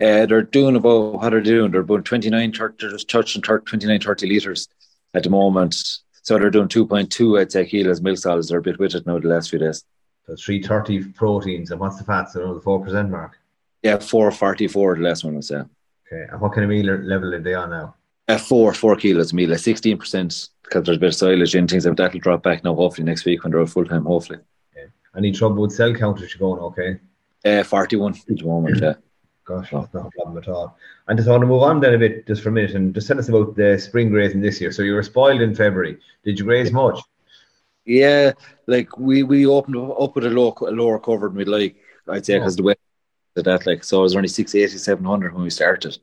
Uh, 0.00 0.26
they're 0.26 0.42
doing 0.42 0.76
about 0.76 1.14
what 1.14 1.34
are 1.34 1.40
they 1.40 1.50
doing? 1.50 1.70
They're 1.72 1.80
about 1.80 2.04
29, 2.04 2.52
30, 2.52 2.74
they're 2.78 2.90
just 2.90 3.10
touching 3.10 3.42
30, 3.42 3.64
29, 3.64 4.00
30 4.00 4.26
litres 4.28 4.68
at 5.14 5.24
the 5.24 5.30
moment. 5.30 5.74
So 6.22 6.38
they're 6.38 6.50
doing 6.50 6.68
2.2, 6.68 7.40
I'd 7.40 7.52
say, 7.52 7.66
kilos 7.66 8.00
milk 8.00 8.18
solids. 8.18 8.48
They're 8.48 8.58
a 8.58 8.62
bit 8.62 8.78
with 8.78 8.94
it 8.94 9.06
now 9.06 9.18
the 9.18 9.28
last 9.28 9.50
few 9.50 9.58
days. 9.58 9.84
So 10.26 10.36
330 10.36 11.12
proteins 11.12 11.70
and 11.70 11.80
what's 11.80 11.96
the 11.96 12.04
fats 12.04 12.36
around 12.36 12.54
the 12.54 12.60
4% 12.60 13.10
mark? 13.10 13.38
Yeah, 13.82 13.98
444, 13.98 14.96
the 14.96 15.02
last 15.02 15.24
one 15.24 15.36
was, 15.36 15.50
yeah. 15.50 15.64
Okay. 16.06 16.26
And 16.30 16.40
what 16.40 16.52
kind 16.52 16.64
of 16.64 16.70
meal 16.70 16.96
level 16.96 17.34
are 17.34 17.40
they 17.40 17.54
on 17.54 17.70
now? 17.70 17.94
Uh, 18.26 18.38
four, 18.38 18.74
four 18.74 18.94
kilos 18.96 19.32
meal, 19.32 19.50
like 19.50 19.58
16%, 19.58 20.50
because 20.62 20.82
there's 20.84 20.96
a 20.96 21.00
bit 21.00 21.08
of 21.08 21.14
silage 21.14 21.54
in 21.54 21.66
things 21.66 21.86
like. 21.86 21.96
That'll 21.96 22.20
drop 22.20 22.42
back 22.42 22.62
now, 22.62 22.74
hopefully, 22.74 23.06
next 23.06 23.24
week 23.24 23.42
when 23.42 23.52
they're 23.52 23.66
full 23.66 23.86
time, 23.86 24.04
hopefully. 24.04 24.40
Any 25.18 25.32
trouble 25.32 25.62
with 25.62 25.72
cell 25.72 25.92
counters? 25.92 26.32
You 26.32 26.38
going 26.38 26.60
okay? 26.60 27.00
Uh, 27.44 27.64
41 27.64 28.14
at 28.14 28.36
the 28.36 28.44
moment, 28.44 28.80
yeah. 28.80 28.94
Gosh, 29.44 29.70
that's 29.72 29.92
not 29.92 30.06
a 30.06 30.10
problem 30.10 30.38
at 30.38 30.48
all. 30.48 30.76
And 31.08 31.18
just 31.18 31.28
want 31.28 31.40
to 31.40 31.46
move 31.46 31.62
on 31.62 31.80
then 31.80 31.94
a 31.94 31.98
bit, 31.98 32.26
just 32.26 32.42
for 32.42 32.50
a 32.50 32.52
minute, 32.52 32.74
and 32.74 32.94
just 32.94 33.08
tell 33.08 33.18
us 33.18 33.28
about 33.28 33.56
the 33.56 33.78
spring 33.78 34.10
grazing 34.10 34.40
this 34.40 34.60
year. 34.60 34.70
So 34.70 34.82
you 34.82 34.94
were 34.94 35.02
spoiled 35.02 35.40
in 35.40 35.54
February. 35.54 35.98
Did 36.24 36.38
you 36.38 36.44
graze 36.44 36.70
much? 36.70 37.00
Yeah, 37.84 38.32
like 38.66 38.96
we 38.98 39.22
we 39.22 39.46
opened 39.46 39.76
up 39.76 40.14
with 40.14 40.26
a 40.26 40.30
low 40.30 40.54
a 40.60 40.70
lower 40.70 41.00
cover 41.00 41.28
than 41.28 41.38
we'd 41.38 41.48
like, 41.48 41.76
I'd 42.06 42.26
say, 42.26 42.38
because 42.38 42.56
the 42.56 42.62
weather 42.62 42.78
did 43.34 43.46
that 43.46 43.66
like 43.66 43.82
so 43.82 44.00
it 44.00 44.02
was 44.02 44.14
only 44.16 44.28
680, 44.28 44.78
700 44.78 45.32
when 45.34 45.42
we 45.42 45.50
started. 45.50 45.98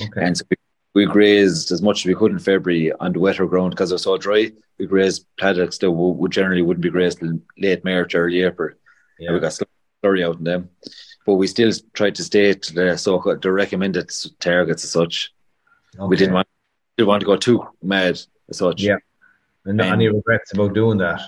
Okay. 0.00 0.22
And 0.22 0.36
so 0.36 0.44
we, 0.50 0.56
we 0.94 1.06
grazed 1.06 1.72
as 1.72 1.80
much 1.82 2.00
as 2.00 2.06
we 2.06 2.14
could 2.14 2.32
in 2.32 2.38
February 2.38 2.92
on 3.00 3.12
the 3.12 3.20
wetter 3.20 3.46
ground 3.46 3.70
because 3.70 3.90
it 3.90 3.94
was 3.94 4.02
so 4.02 4.18
dry. 4.18 4.52
We 4.78 4.86
grazed 4.86 5.26
paddocks 5.38 5.78
that 5.78 5.90
would, 5.90 6.12
would 6.18 6.32
generally 6.32 6.62
wouldn't 6.62 6.82
be 6.82 6.90
grazed 6.90 7.20
till 7.20 7.38
late 7.58 7.84
March, 7.84 8.14
early 8.14 8.42
April. 8.42 8.70
And 9.18 9.28
we 9.28 9.34
Yeah. 9.34 9.40
got 9.40 9.58
slurry 10.02 10.26
out 10.26 10.38
in 10.38 10.44
them. 10.44 10.68
But 11.24 11.34
we 11.34 11.46
still 11.46 11.70
tried 11.94 12.16
to 12.16 12.24
stay 12.24 12.52
to 12.52 12.74
the 12.74 12.96
so 12.98 13.22
the 13.40 13.52
recommended 13.52 14.10
targets 14.40 14.84
as 14.84 14.90
such. 14.90 15.32
We 15.98 16.16
didn't 16.16 16.34
want 16.34 16.48
didn't 16.98 17.08
want 17.08 17.20
to 17.20 17.26
go 17.26 17.36
too 17.36 17.66
mad 17.82 18.20
as 18.50 18.58
such. 18.58 18.82
Yeah. 18.82 18.96
And 19.64 19.76
not 19.78 19.92
any 19.92 20.08
regrets 20.08 20.52
about 20.52 20.74
doing 20.74 20.98
that? 20.98 21.20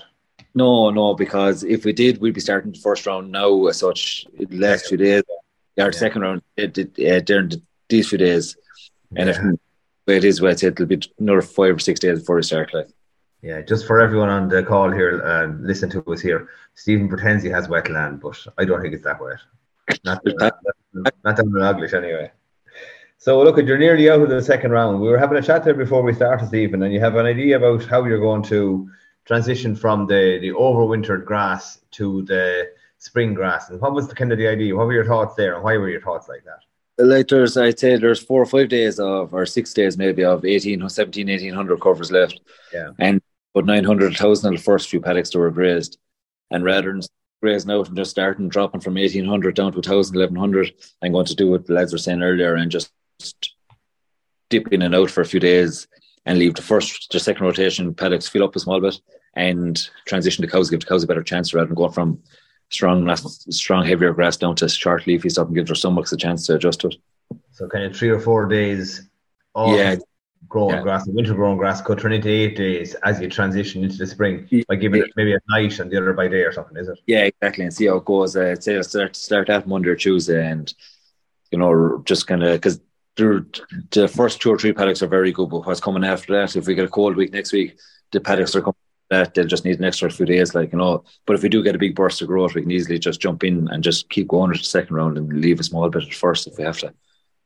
No, 0.53 0.89
no, 0.91 1.15
because 1.15 1.63
if 1.63 1.85
we 1.85 1.93
did, 1.93 2.19
we'd 2.19 2.33
be 2.33 2.39
starting 2.41 2.71
the 2.73 2.79
first 2.79 3.05
round 3.05 3.31
now 3.31 3.65
as 3.67 3.77
such. 3.77 4.25
In 4.37 4.49
the 4.49 4.57
last 4.57 4.87
few 4.87 4.97
days, 4.97 5.23
our 5.79 5.85
Yeah. 5.85 5.91
second 5.91 6.21
round, 6.21 6.41
it, 6.57 6.77
it, 6.77 6.99
uh, 6.99 7.19
during 7.21 7.49
the, 7.49 7.61
these 7.89 8.09
few 8.09 8.17
days. 8.17 8.55
And 9.15 9.29
Yeah. 9.29 9.51
if 10.07 10.17
it 10.17 10.23
is 10.23 10.43
I 10.43 10.49
it'll 10.51 10.85
be 10.85 11.01
another 11.19 11.41
five 11.41 11.75
or 11.75 11.79
six 11.79 11.99
days 11.99 12.19
before 12.19 12.35
we 12.37 12.43
start. 12.43 12.73
Like, 12.73 12.87
Yeah, 13.41 13.61
just 13.61 13.85
for 13.87 13.99
everyone 13.99 14.29
on 14.29 14.49
the 14.49 14.63
call 14.63 14.91
here, 14.91 15.21
uh, 15.23 15.47
listen 15.59 15.89
to 15.91 16.03
us 16.11 16.21
here. 16.21 16.49
Steven 16.73 17.07
pretends 17.07 17.43
he 17.43 17.49
has 17.49 17.67
wetland, 17.67 18.21
but 18.21 18.37
I 18.57 18.65
don't 18.65 18.81
think 18.81 18.93
it's 18.93 19.03
that 19.03 19.19
wet. 19.21 19.39
Not, 20.03 20.19
not, 20.93 21.13
not 21.23 21.39
in 21.39 21.61
Aglish 21.61 21.93
anyway. 21.93 22.31
So 23.17 23.41
look, 23.41 23.57
you're 23.57 23.77
nearly 23.77 24.09
out 24.09 24.21
of 24.21 24.29
the 24.29 24.41
second 24.41 24.71
round. 24.71 24.99
We 25.01 25.07
were 25.09 25.17
having 25.17 25.37
a 25.37 25.41
chat 25.41 25.63
there 25.63 25.73
before 25.73 26.03
we 26.03 26.13
started, 26.13 26.47
Steven, 26.47 26.83
and 26.83 26.93
you 26.93 26.99
have 26.99 27.15
an 27.15 27.25
idea 27.25 27.57
about 27.57 27.85
how 27.85 28.03
you're 28.03 28.19
going 28.19 28.43
to 28.43 28.89
transition 29.25 29.75
from 29.75 30.05
the 30.05 30.37
the 30.39 30.51
overwintered 30.51 31.25
grass 31.25 31.79
to 31.91 32.21
the 32.23 32.69
spring 32.97 33.33
grass. 33.33 33.69
And 33.69 33.79
what 33.81 33.93
was 33.93 34.07
the 34.07 34.15
kind 34.15 34.31
of 34.31 34.37
the 34.37 34.47
idea? 34.47 34.75
What 34.75 34.87
were 34.87 34.93
your 34.93 35.05
thoughts 35.05 35.35
there, 35.35 35.55
and 35.55 35.63
why 35.63 35.77
were 35.77 35.89
your 35.89 36.01
thoughts 36.01 36.27
like 36.27 36.43
that? 36.45 36.61
Like 36.97 37.27
there's, 37.27 37.57
I'd 37.57 37.79
say 37.79 37.97
there's 37.97 38.23
four 38.23 38.41
or 38.41 38.45
five 38.45 38.69
days 38.69 38.99
of, 38.99 39.33
or 39.33 39.45
six 39.45 39.73
days 39.73 39.97
maybe 39.97 40.23
of 40.23 40.45
18, 40.45 40.87
17, 40.87 41.27
1800 41.27 41.81
covers 41.81 42.11
left. 42.11 42.39
Yeah. 42.73 42.91
And 42.99 43.21
about 43.53 43.65
900, 43.65 44.05
1,000 44.07 44.53
of 44.53 44.59
the 44.59 44.63
first 44.63 44.89
few 44.89 45.01
paddocks 45.01 45.29
that 45.29 45.39
were 45.39 45.51
grazed. 45.51 45.97
And 46.51 46.63
rather 46.63 46.91
than 46.91 47.01
grazing 47.41 47.71
out 47.71 47.87
and 47.87 47.97
just 47.97 48.11
starting 48.11 48.49
dropping 48.49 48.81
from 48.81 48.95
1800 48.95 49.55
down 49.55 49.71
to 49.71 49.77
1,000, 49.77 50.17
1100, 50.17 50.73
I'm 51.01 51.11
going 51.11 51.25
to 51.25 51.35
do 51.35 51.49
what 51.49 51.65
the 51.65 51.73
lads 51.73 51.91
were 51.91 51.97
saying 51.97 52.23
earlier 52.23 52.55
and 52.55 52.71
just 52.71 52.91
dip 54.49 54.71
in 54.71 54.81
and 54.81 54.95
out 54.95 55.09
for 55.09 55.21
a 55.21 55.25
few 55.25 55.39
days 55.39 55.87
and 56.25 56.39
leave 56.39 56.55
the 56.55 56.61
first, 56.61 57.11
the 57.11 57.19
second 57.19 57.45
rotation 57.45 57.93
paddocks 57.93 58.27
fill 58.27 58.43
up 58.43 58.55
a 58.55 58.59
small 58.59 58.79
bit 58.79 58.99
and 59.35 59.89
transition 60.05 60.41
to 60.41 60.51
cows, 60.51 60.69
give 60.69 60.79
the 60.79 60.85
cows 60.85 61.03
a 61.03 61.07
better 61.07 61.23
chance 61.23 61.53
rather 61.53 61.67
than 61.67 61.75
going 61.75 61.91
from 61.91 62.19
strong, 62.69 63.15
strong, 63.15 63.85
heavier 63.85 64.13
grass 64.13 64.37
down 64.37 64.55
to 64.57 64.67
short 64.69 65.05
leafy 65.07 65.29
stuff 65.29 65.47
and 65.47 65.55
give 65.55 65.67
their 65.67 65.75
stomachs 65.75 66.11
a 66.11 66.17
chance 66.17 66.45
to 66.47 66.55
adjust 66.55 66.81
to 66.81 66.87
it. 66.87 66.95
So 67.51 67.67
kind 67.67 67.85
of 67.85 67.95
three 67.95 68.09
or 68.09 68.19
four 68.19 68.45
days 68.47 69.07
off 69.53 69.75
Yeah. 69.77 69.95
growing 70.47 70.75
yeah. 70.75 70.81
grass, 70.81 71.07
winter 71.07 71.33
growing 71.33 71.57
grass 71.57 71.81
could 71.81 71.99
turn 71.99 72.13
into 72.13 72.29
eight 72.29 72.55
days 72.55 72.93
as 73.03 73.19
you 73.21 73.29
transition 73.29 73.83
into 73.83 73.97
the 73.97 74.07
spring 74.07 74.47
by 74.67 74.75
giving 74.75 75.01
it 75.01 75.11
maybe 75.15 75.33
at 75.33 75.41
night 75.49 75.79
and 75.79 75.89
the 75.89 75.97
other 75.97 76.13
by 76.13 76.27
day 76.27 76.41
or 76.41 76.51
something, 76.51 76.77
is 76.77 76.87
it? 76.87 76.99
Yeah, 77.07 77.23
exactly. 77.23 77.63
And 77.63 77.73
see 77.73 77.87
how 77.87 77.97
it 77.97 78.05
goes. 78.05 78.35
Uh, 78.35 78.55
say 78.55 78.81
start 78.81 79.15
start 79.15 79.47
that 79.47 79.67
Monday 79.67 79.89
or 79.89 79.95
Tuesday, 79.95 80.45
and 80.45 80.71
you 81.51 81.57
know 81.57 82.01
just 82.05 82.27
kind 82.27 82.43
of 82.43 82.53
because 82.53 82.79
the 83.15 84.11
first 84.13 84.41
two 84.41 84.51
or 84.51 84.57
three 84.57 84.73
paddocks 84.73 85.01
are 85.01 85.07
very 85.07 85.31
good, 85.31 85.49
but 85.49 85.65
what's 85.65 85.79
coming 85.79 86.03
after 86.03 86.33
that? 86.33 86.55
If 86.55 86.67
we 86.67 86.75
get 86.75 86.85
a 86.85 86.89
cold 86.89 87.15
week 87.15 87.31
next 87.31 87.53
week, 87.53 87.77
the 88.11 88.19
paddocks 88.19 88.55
are 88.55 88.61
coming. 88.61 88.75
That 89.09 89.33
they'll 89.33 89.45
just 89.45 89.65
need 89.65 89.77
an 89.77 89.85
extra 89.85 90.09
few 90.09 90.25
days, 90.25 90.55
like 90.55 90.71
you 90.71 90.79
know. 90.79 91.03
But 91.25 91.35
if 91.35 91.43
we 91.43 91.49
do 91.49 91.63
get 91.63 91.75
a 91.75 91.79
big 91.79 91.95
burst 91.95 92.21
of 92.21 92.27
growth, 92.27 92.55
we 92.55 92.61
can 92.61 92.71
easily 92.71 92.97
just 92.97 93.21
jump 93.21 93.43
in 93.43 93.67
and 93.69 93.83
just 93.83 94.09
keep 94.09 94.27
going 94.27 94.51
to 94.51 94.57
the 94.57 94.63
second 94.63 94.95
round 94.95 95.17
and 95.17 95.41
leave 95.41 95.59
a 95.59 95.63
small 95.63 95.89
bit 95.89 96.03
at 96.03 96.13
first 96.13 96.47
if 96.47 96.57
we 96.57 96.63
have 96.63 96.79
to. 96.79 96.93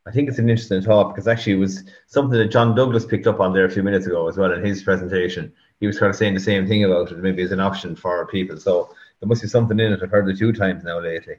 I 0.06 0.10
think 0.10 0.28
it's 0.28 0.38
an 0.38 0.48
interesting 0.48 0.80
thought 0.80 1.14
because 1.14 1.28
actually 1.28 1.52
it 1.54 1.56
was 1.56 1.84
something 2.06 2.38
that 2.38 2.50
John 2.50 2.74
Douglas 2.74 3.04
picked 3.04 3.26
up 3.26 3.40
on 3.40 3.52
there 3.52 3.66
a 3.66 3.70
few 3.70 3.82
minutes 3.82 4.06
ago 4.06 4.28
as 4.28 4.36
well 4.36 4.52
in 4.52 4.64
his 4.64 4.82
presentation. 4.82 5.52
He 5.80 5.86
was 5.86 5.98
kind 5.98 6.10
of 6.10 6.16
saying 6.16 6.34
the 6.34 6.40
same 6.40 6.66
thing 6.66 6.84
about 6.84 7.12
it, 7.12 7.18
maybe 7.18 7.42
as 7.42 7.52
an 7.52 7.60
option 7.60 7.94
for 7.94 8.26
people. 8.26 8.56
So 8.56 8.94
there 9.20 9.28
must 9.28 9.42
be 9.42 9.48
something 9.48 9.78
in 9.78 9.92
it. 9.92 10.00
I've 10.02 10.10
heard 10.10 10.28
it 10.28 10.38
two 10.38 10.52
times 10.52 10.84
now 10.84 11.00
lately. 11.00 11.36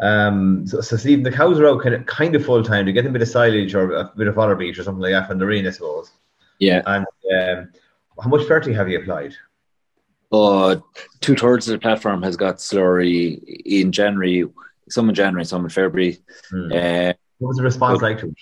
Um, 0.00 0.66
so, 0.66 0.80
so 0.80 0.96
Steven, 0.96 1.22
the 1.22 1.32
cows 1.32 1.60
are 1.60 1.66
out 1.66 1.82
kind 1.82 1.94
of 1.94 2.06
kind 2.06 2.34
of 2.34 2.44
full 2.44 2.62
time 2.62 2.86
to 2.86 2.92
get 2.92 3.06
a 3.06 3.10
bit 3.10 3.22
of 3.22 3.28
silage 3.28 3.74
or 3.74 3.92
a 3.92 4.12
bit 4.16 4.26
of 4.26 4.34
fodder 4.34 4.56
beet 4.56 4.78
or 4.78 4.84
something 4.84 5.02
like 5.02 5.12
that 5.12 5.28
from 5.28 5.38
the 5.38 5.46
rain, 5.46 5.66
I 5.66 5.70
suppose. 5.70 6.10
Yeah. 6.58 6.82
And 6.86 7.06
um, 7.36 7.72
how 8.20 8.28
much 8.28 8.46
fertility 8.46 8.72
have 8.74 8.88
you 8.88 9.00
applied? 9.00 9.34
Uh, 10.30 10.76
two 11.20 11.36
thirds 11.36 11.68
of 11.68 11.72
the 11.72 11.78
platform 11.78 12.22
has 12.22 12.36
got 12.36 12.56
slurry 12.56 13.42
in 13.66 13.92
January, 13.92 14.44
some 14.88 15.08
in 15.08 15.14
January, 15.14 15.44
some 15.44 15.64
in 15.64 15.70
February. 15.70 16.18
Hmm. 16.50 16.72
Uh, 16.72 17.12
what 17.38 17.48
was 17.48 17.56
the 17.58 17.62
response 17.62 18.00
but, 18.00 18.06
like 18.06 18.18
to 18.20 18.28
it? 18.28 18.34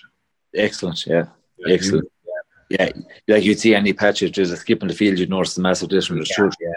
Excellent, 0.55 1.05
yeah, 1.05 1.25
yeah 1.57 1.73
excellent. 1.73 2.09
Yeah. 2.69 2.91
yeah, 2.95 3.01
like 3.27 3.43
you'd 3.43 3.59
see 3.59 3.75
any 3.75 3.93
patches, 3.93 4.31
just 4.31 4.53
a 4.53 4.57
skip 4.57 4.81
in 4.81 4.87
the 4.87 4.93
field, 4.93 5.19
you'd 5.19 5.29
notice 5.29 5.55
the 5.55 5.61
massive 5.61 5.89
difference. 5.89 6.31
Yeah, 6.37 6.49
yeah. 6.59 6.71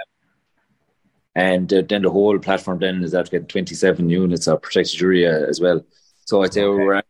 And 1.37 1.73
uh, 1.73 1.83
then 1.89 2.03
the 2.03 2.11
whole 2.11 2.39
platform 2.39 2.79
then 2.79 3.03
is 3.03 3.15
after 3.15 3.33
getting 3.33 3.49
27 3.49 4.09
units 4.09 4.47
of 4.47 4.63
protected 4.63 5.01
urea 5.01 5.49
as 5.49 5.61
well. 5.61 5.85
So 6.27 6.43
I'd 6.43 6.55
say 6.55 6.63
okay. 6.63 6.85
we're 6.85 6.95
at, 6.95 7.07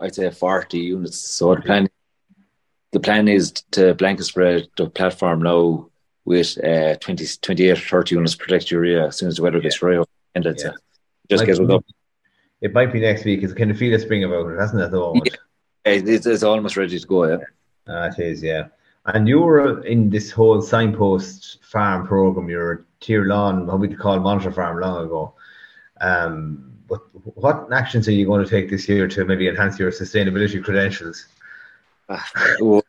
I'd 0.00 0.14
say 0.14 0.30
40 0.30 0.78
units. 0.78 1.18
So 1.18 1.54
the 1.54 1.62
plan, 1.62 1.88
the 2.94 3.00
plan 3.00 3.26
is 3.26 3.50
to 3.72 3.92
blanket 3.94 4.22
spread 4.22 4.68
the 4.76 4.88
platform 4.88 5.42
now 5.42 5.90
with 6.24 6.56
uh, 6.64 6.94
20, 6.94 7.26
28 7.42 7.70
or 7.70 7.76
30 7.76 8.14
units 8.14 8.36
protected 8.36 8.70
urea 8.70 9.08
as 9.08 9.16
soon 9.18 9.28
as 9.28 9.36
the 9.36 9.42
weather 9.42 9.60
gets 9.60 9.78
dry. 9.78 10.02
And 10.36 10.46
it's 10.46 10.62
yeah. 10.62 10.70
uh, 10.70 10.74
just 11.28 11.44
get 11.44 11.58
it 11.58 11.70
up. 11.70 11.84
It 12.60 12.72
might 12.72 12.92
be 12.92 13.00
next 13.00 13.24
week. 13.24 13.42
It's 13.42 13.52
kind 13.52 13.72
of 13.72 13.76
feel 13.76 13.94
a 13.94 13.98
spring 13.98 14.22
about 14.22 14.48
it, 14.48 14.58
hasn't 14.58 14.80
it? 14.80 14.92
Moment, 14.92 15.28
yeah. 15.84 15.92
it's, 15.92 16.24
it's 16.24 16.44
almost 16.44 16.76
ready 16.76 16.98
to 16.98 17.06
go. 17.06 17.24
Yeah, 17.26 17.38
uh, 17.88 18.10
it 18.16 18.22
is. 18.22 18.42
Yeah, 18.42 18.68
and 19.06 19.28
you 19.28 19.40
were 19.40 19.84
in 19.84 20.08
this 20.08 20.30
whole 20.30 20.62
signpost 20.62 21.62
farm 21.64 22.06
program. 22.06 22.48
You're 22.48 22.86
Tirlán, 23.00 23.66
what 23.66 23.80
we 23.80 23.88
could 23.88 23.98
call 23.98 24.18
Monitor 24.20 24.52
Farm 24.52 24.80
long 24.80 25.04
ago. 25.04 25.34
Um, 26.00 26.72
what 26.86 27.02
what 27.34 27.72
actions 27.72 28.08
are 28.08 28.12
you 28.12 28.24
going 28.24 28.42
to 28.42 28.50
take 28.50 28.70
this 28.70 28.88
year 28.88 29.08
to 29.08 29.24
maybe 29.24 29.48
enhance 29.48 29.78
your 29.78 29.90
sustainability 29.90 30.62
credentials? 30.62 31.26
Uh, 32.08 32.18
well, 32.60 32.83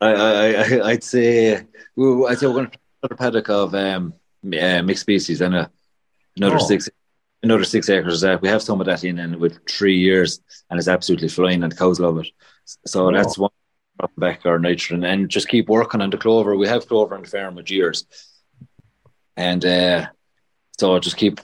I, 0.00 0.12
I, 0.12 0.78
I, 0.78 0.92
would 0.92 1.04
say 1.04 1.54
I'd 1.56 1.64
say 2.38 2.46
we're 2.46 2.52
going 2.52 2.70
to 2.70 2.78
put 3.02 3.12
a 3.12 3.16
paddock 3.16 3.48
of 3.50 3.74
um, 3.74 4.14
uh, 4.44 4.82
mixed 4.82 5.02
species 5.02 5.40
and 5.40 5.54
a, 5.54 5.70
another 6.36 6.56
oh. 6.56 6.66
six 6.66 6.88
another 7.42 7.64
six 7.64 7.88
acres. 7.88 8.24
Uh, 8.24 8.38
we 8.40 8.48
have 8.48 8.62
some 8.62 8.80
of 8.80 8.86
that 8.86 9.04
in 9.04 9.18
and 9.18 9.36
with 9.36 9.58
three 9.68 9.96
years, 9.98 10.40
and 10.70 10.78
it's 10.78 10.88
absolutely 10.88 11.28
flying, 11.28 11.62
and 11.62 11.72
the 11.72 11.76
cows 11.76 12.00
love 12.00 12.18
it. 12.18 12.28
So 12.86 13.08
oh. 13.08 13.12
that's 13.12 13.38
one 13.38 13.50
back 14.16 14.46
our 14.46 14.60
nitrogen 14.60 15.04
and 15.04 15.28
just 15.28 15.48
keep 15.48 15.68
working 15.68 16.00
on 16.00 16.10
the 16.10 16.16
clover. 16.16 16.56
We 16.56 16.68
have 16.68 16.86
clover 16.86 17.16
on 17.16 17.22
the 17.22 17.28
farm 17.28 17.56
with 17.56 17.70
years, 17.70 18.06
and 19.36 19.64
uh, 19.64 20.06
so 20.78 20.98
just 21.00 21.16
keep 21.16 21.40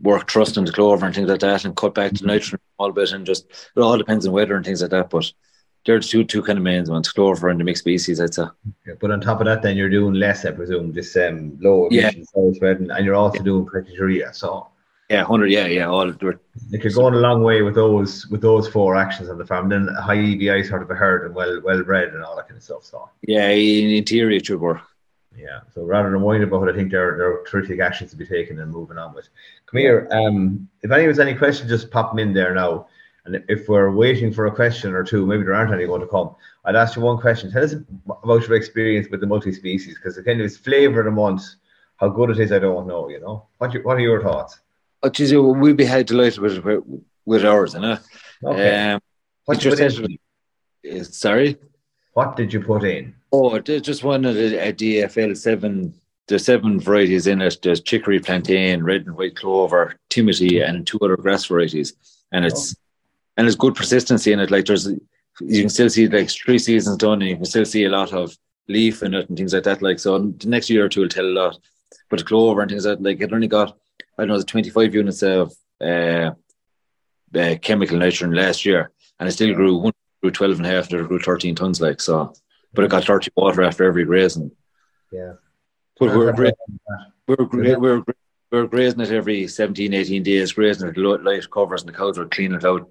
work 0.00 0.28
trusting 0.28 0.64
the 0.64 0.72
clover 0.72 1.04
and 1.06 1.14
things 1.14 1.28
like 1.28 1.40
that, 1.40 1.64
and 1.64 1.76
cut 1.76 1.94
back 1.94 2.12
the 2.12 2.18
mm-hmm. 2.18 2.28
nitrogen 2.28 2.60
a 2.78 2.82
little 2.82 2.94
bit, 2.94 3.12
and 3.12 3.26
just 3.26 3.46
it 3.50 3.80
all 3.80 3.98
depends 3.98 4.26
on 4.26 4.32
weather 4.32 4.54
and 4.54 4.64
things 4.64 4.82
like 4.82 4.90
that. 4.90 5.10
But 5.10 5.32
they're 5.86 5.98
the 5.98 6.04
two 6.04 6.24
two 6.24 6.42
kind 6.42 6.58
of 6.58 6.62
main 6.64 6.84
ones, 6.84 7.10
clover 7.12 7.48
and 7.48 7.58
the 7.58 7.64
mixed 7.64 7.82
species. 7.82 8.20
I'd 8.20 8.34
say. 8.34 8.44
But 9.00 9.10
on 9.10 9.20
top 9.20 9.40
of 9.40 9.46
that, 9.46 9.62
then 9.62 9.76
you're 9.76 9.88
doing 9.88 10.14
less, 10.14 10.44
I 10.44 10.50
presume, 10.50 10.92
this 10.92 11.16
um, 11.16 11.56
low 11.60 11.86
emission 11.86 12.24
yeah. 12.34 12.70
and 12.70 13.04
you're 13.04 13.14
also 13.14 13.38
yeah. 13.38 13.44
doing 13.44 13.66
criteria. 13.66 14.32
So 14.32 14.68
yeah, 15.08 15.24
hundred. 15.24 15.50
Yeah, 15.50 15.66
yeah. 15.66 15.86
All 15.86 16.08
of 16.08 16.22
it. 16.22 16.38
Like 16.70 16.84
you're 16.84 16.92
going 16.92 17.14
a 17.14 17.18
long 17.18 17.42
way 17.42 17.62
with 17.62 17.74
those 17.74 18.26
with 18.26 18.42
those 18.42 18.68
four 18.68 18.96
actions 18.96 19.30
on 19.30 19.38
the 19.38 19.46
farm. 19.46 19.70
Then 19.70 19.88
high 19.88 20.16
EBI 20.16 20.68
sort 20.68 20.82
of 20.82 20.90
a 20.90 20.94
herd 20.94 21.24
and 21.24 21.34
well 21.34 21.60
well 21.62 21.82
bred 21.82 22.12
and 22.12 22.22
all 22.22 22.36
that 22.36 22.46
kind 22.46 22.58
of 22.58 22.62
stuff. 22.62 22.84
So 22.84 23.08
yeah, 23.22 23.48
in 23.48 23.90
interior 23.90 24.38
should 24.44 24.60
work. 24.60 24.82
Yeah. 25.34 25.60
So 25.72 25.84
rather 25.84 26.10
than 26.10 26.20
worrying 26.20 26.42
about 26.42 26.68
it, 26.68 26.74
I 26.74 26.76
think 26.76 26.90
there 26.90 27.16
there 27.16 27.32
are 27.32 27.44
terrific 27.44 27.80
actions 27.80 28.10
to 28.10 28.16
be 28.16 28.26
taken 28.26 28.60
and 28.60 28.70
moving 28.70 28.98
on 28.98 29.14
with. 29.14 29.28
Come 29.66 29.78
here. 29.80 30.08
Um, 30.10 30.68
if 30.82 30.90
anyone 30.90 31.10
has 31.10 31.20
any 31.20 31.34
questions, 31.34 31.70
just 31.70 31.90
pop 31.90 32.10
them 32.10 32.18
in 32.18 32.34
there 32.34 32.54
now. 32.54 32.86
And 33.28 33.44
if 33.48 33.68
we're 33.68 33.90
waiting 33.90 34.32
for 34.32 34.46
a 34.46 34.54
question 34.54 34.94
or 34.94 35.04
two, 35.04 35.26
maybe 35.26 35.44
there 35.44 35.54
aren't 35.54 35.72
any 35.72 35.84
going 35.84 36.00
to 36.00 36.06
come. 36.06 36.34
I'd 36.64 36.76
ask 36.76 36.96
you 36.96 37.02
one 37.02 37.18
question. 37.18 37.52
Tell 37.52 37.62
us 37.62 37.74
about 38.24 38.48
your 38.48 38.56
experience 38.56 39.08
with 39.10 39.20
the 39.20 39.26
multi-species, 39.26 39.96
because 39.96 40.16
the 40.16 40.22
kind 40.22 40.40
of 40.40 40.46
its 40.46 40.56
flavour 40.56 41.00
of 41.00 41.04
the 41.04 41.10
month, 41.10 41.42
how 41.96 42.08
good 42.08 42.30
it 42.30 42.40
is, 42.40 42.52
I 42.52 42.58
don't 42.58 42.86
know. 42.86 43.08
You 43.10 43.20
know, 43.20 43.46
what 43.58 43.74
you, 43.74 43.80
what 43.82 43.98
are 43.98 44.00
your 44.00 44.22
thoughts? 44.22 44.60
Oh, 45.02 45.10
geez, 45.10 45.34
we'd 45.34 45.76
be 45.76 45.84
how 45.84 46.02
delighted 46.02 46.40
with 46.40 46.82
with 47.26 47.44
ours, 47.44 47.74
you 47.74 47.80
know. 47.80 47.98
Okay. 48.42 48.92
Um, 48.92 49.00
what 49.44 49.58
just 49.60 49.80
uh, 49.80 51.04
sorry. 51.04 51.58
What 52.14 52.36
did 52.36 52.52
you 52.52 52.60
put 52.60 52.84
in? 52.84 53.14
Oh, 53.30 53.58
just 53.58 54.04
one 54.04 54.24
of 54.24 54.34
the 54.36 54.56
DLF 54.56 55.36
seven. 55.36 55.94
There's 56.28 56.44
seven 56.44 56.80
varieties 56.80 57.26
in 57.26 57.40
it. 57.40 57.58
There's 57.62 57.80
chicory, 57.80 58.20
plantain, 58.20 58.84
red 58.84 59.06
and 59.06 59.16
white 59.16 59.36
clover, 59.36 59.96
timothy, 60.08 60.60
and 60.60 60.86
two 60.86 60.98
other 61.00 61.16
grass 61.16 61.46
varieties. 61.46 61.94
And 62.32 62.44
it's 62.44 62.74
oh. 62.74 62.87
And 63.38 63.46
it's 63.46 63.56
good 63.56 63.74
persistency 63.74 64.32
in 64.32 64.40
it. 64.40 64.50
Like 64.50 64.66
there's, 64.66 64.86
you 64.86 65.60
can 65.60 65.70
still 65.70 65.88
see 65.88 66.08
like 66.08 66.28
three 66.28 66.58
seasons 66.58 66.98
done, 66.98 67.22
and 67.22 67.30
you 67.30 67.36
can 67.36 67.46
still 67.46 67.64
see 67.64 67.84
a 67.84 67.90
lot 67.90 68.12
of 68.12 68.36
leaf 68.68 69.02
in 69.02 69.14
it 69.14 69.28
and 69.30 69.38
things 69.38 69.54
like 69.54 69.62
that. 69.62 69.80
Like 69.80 69.98
so, 69.98 70.18
the 70.18 70.48
next 70.48 70.68
year 70.68 70.84
or 70.84 70.88
two 70.90 71.00
will 71.00 71.08
tell 71.08 71.24
a 71.24 71.38
lot. 71.40 71.58
But 72.10 72.18
the 72.18 72.24
clover 72.26 72.60
and 72.60 72.70
things 72.70 72.84
like 72.84 72.98
like 73.00 73.22
it 73.22 73.32
only 73.32 73.48
got 73.48 73.78
I 74.18 74.22
don't 74.22 74.28
know, 74.28 74.38
the 74.38 74.44
25 74.44 74.94
units 74.94 75.22
of 75.22 75.52
uh, 75.80 76.32
uh, 77.34 77.54
chemical 77.62 77.96
nitrogen 77.96 78.34
last 78.34 78.66
year, 78.66 78.90
and 79.18 79.28
it 79.28 79.32
still 79.32 79.54
grew 79.54 79.76
one 79.76 79.92
grew 80.20 80.32
12 80.32 80.58
and 80.58 80.66
a 80.66 80.70
half, 80.70 80.90
and 80.90 81.00
it 81.00 81.06
grew 81.08 81.20
13 81.20 81.54
tons, 81.54 81.80
like 81.80 82.00
so. 82.00 82.34
But 82.74 82.84
it 82.84 82.90
got 82.90 83.04
30 83.04 83.30
water 83.36 83.62
after 83.62 83.84
every 83.84 84.04
grazing. 84.04 84.50
Yeah. 85.12 85.34
But 86.00 86.16
we're, 86.16 86.32
gra- 86.32 86.52
we're, 87.26 87.36
gra- 87.36 87.78
we're, 87.78 88.02
we're 88.50 88.66
grazing 88.66 89.00
it 89.00 89.12
every 89.12 89.46
17, 89.46 89.94
18 89.94 90.22
days, 90.24 90.52
grazing 90.52 90.88
it, 90.88 90.96
light 90.96 91.50
covers, 91.50 91.82
and 91.82 91.88
the 91.88 91.96
cows 91.96 92.18
would 92.18 92.32
clean 92.32 92.54
it 92.54 92.64
out. 92.64 92.90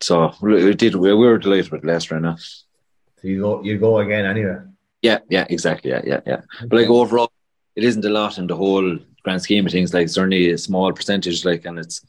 So 0.00 0.32
we 0.40 0.74
did. 0.74 0.94
We 0.94 1.12
were 1.14 1.38
delighted 1.38 1.70
with 1.70 1.84
last 1.84 2.10
round. 2.10 2.38
So 2.38 3.28
you 3.28 3.40
go, 3.40 3.62
you 3.62 3.78
go 3.78 3.98
again 3.98 4.26
anyway. 4.26 4.58
Yeah, 5.02 5.18
yeah, 5.28 5.46
exactly. 5.48 5.90
Yeah, 5.90 6.02
yeah, 6.04 6.20
yeah. 6.26 6.40
But 6.60 6.72
like 6.72 6.88
overall, 6.88 7.32
it 7.74 7.84
isn't 7.84 8.04
a 8.04 8.08
lot 8.08 8.38
in 8.38 8.46
the 8.46 8.56
whole 8.56 8.98
grand 9.22 9.42
scheme 9.42 9.66
of 9.66 9.72
things, 9.72 9.92
like 9.92 10.04
it's 10.04 10.18
only 10.18 10.50
a 10.50 10.58
small 10.58 10.92
percentage, 10.92 11.44
like, 11.44 11.64
and 11.64 11.78
it's 11.78 12.04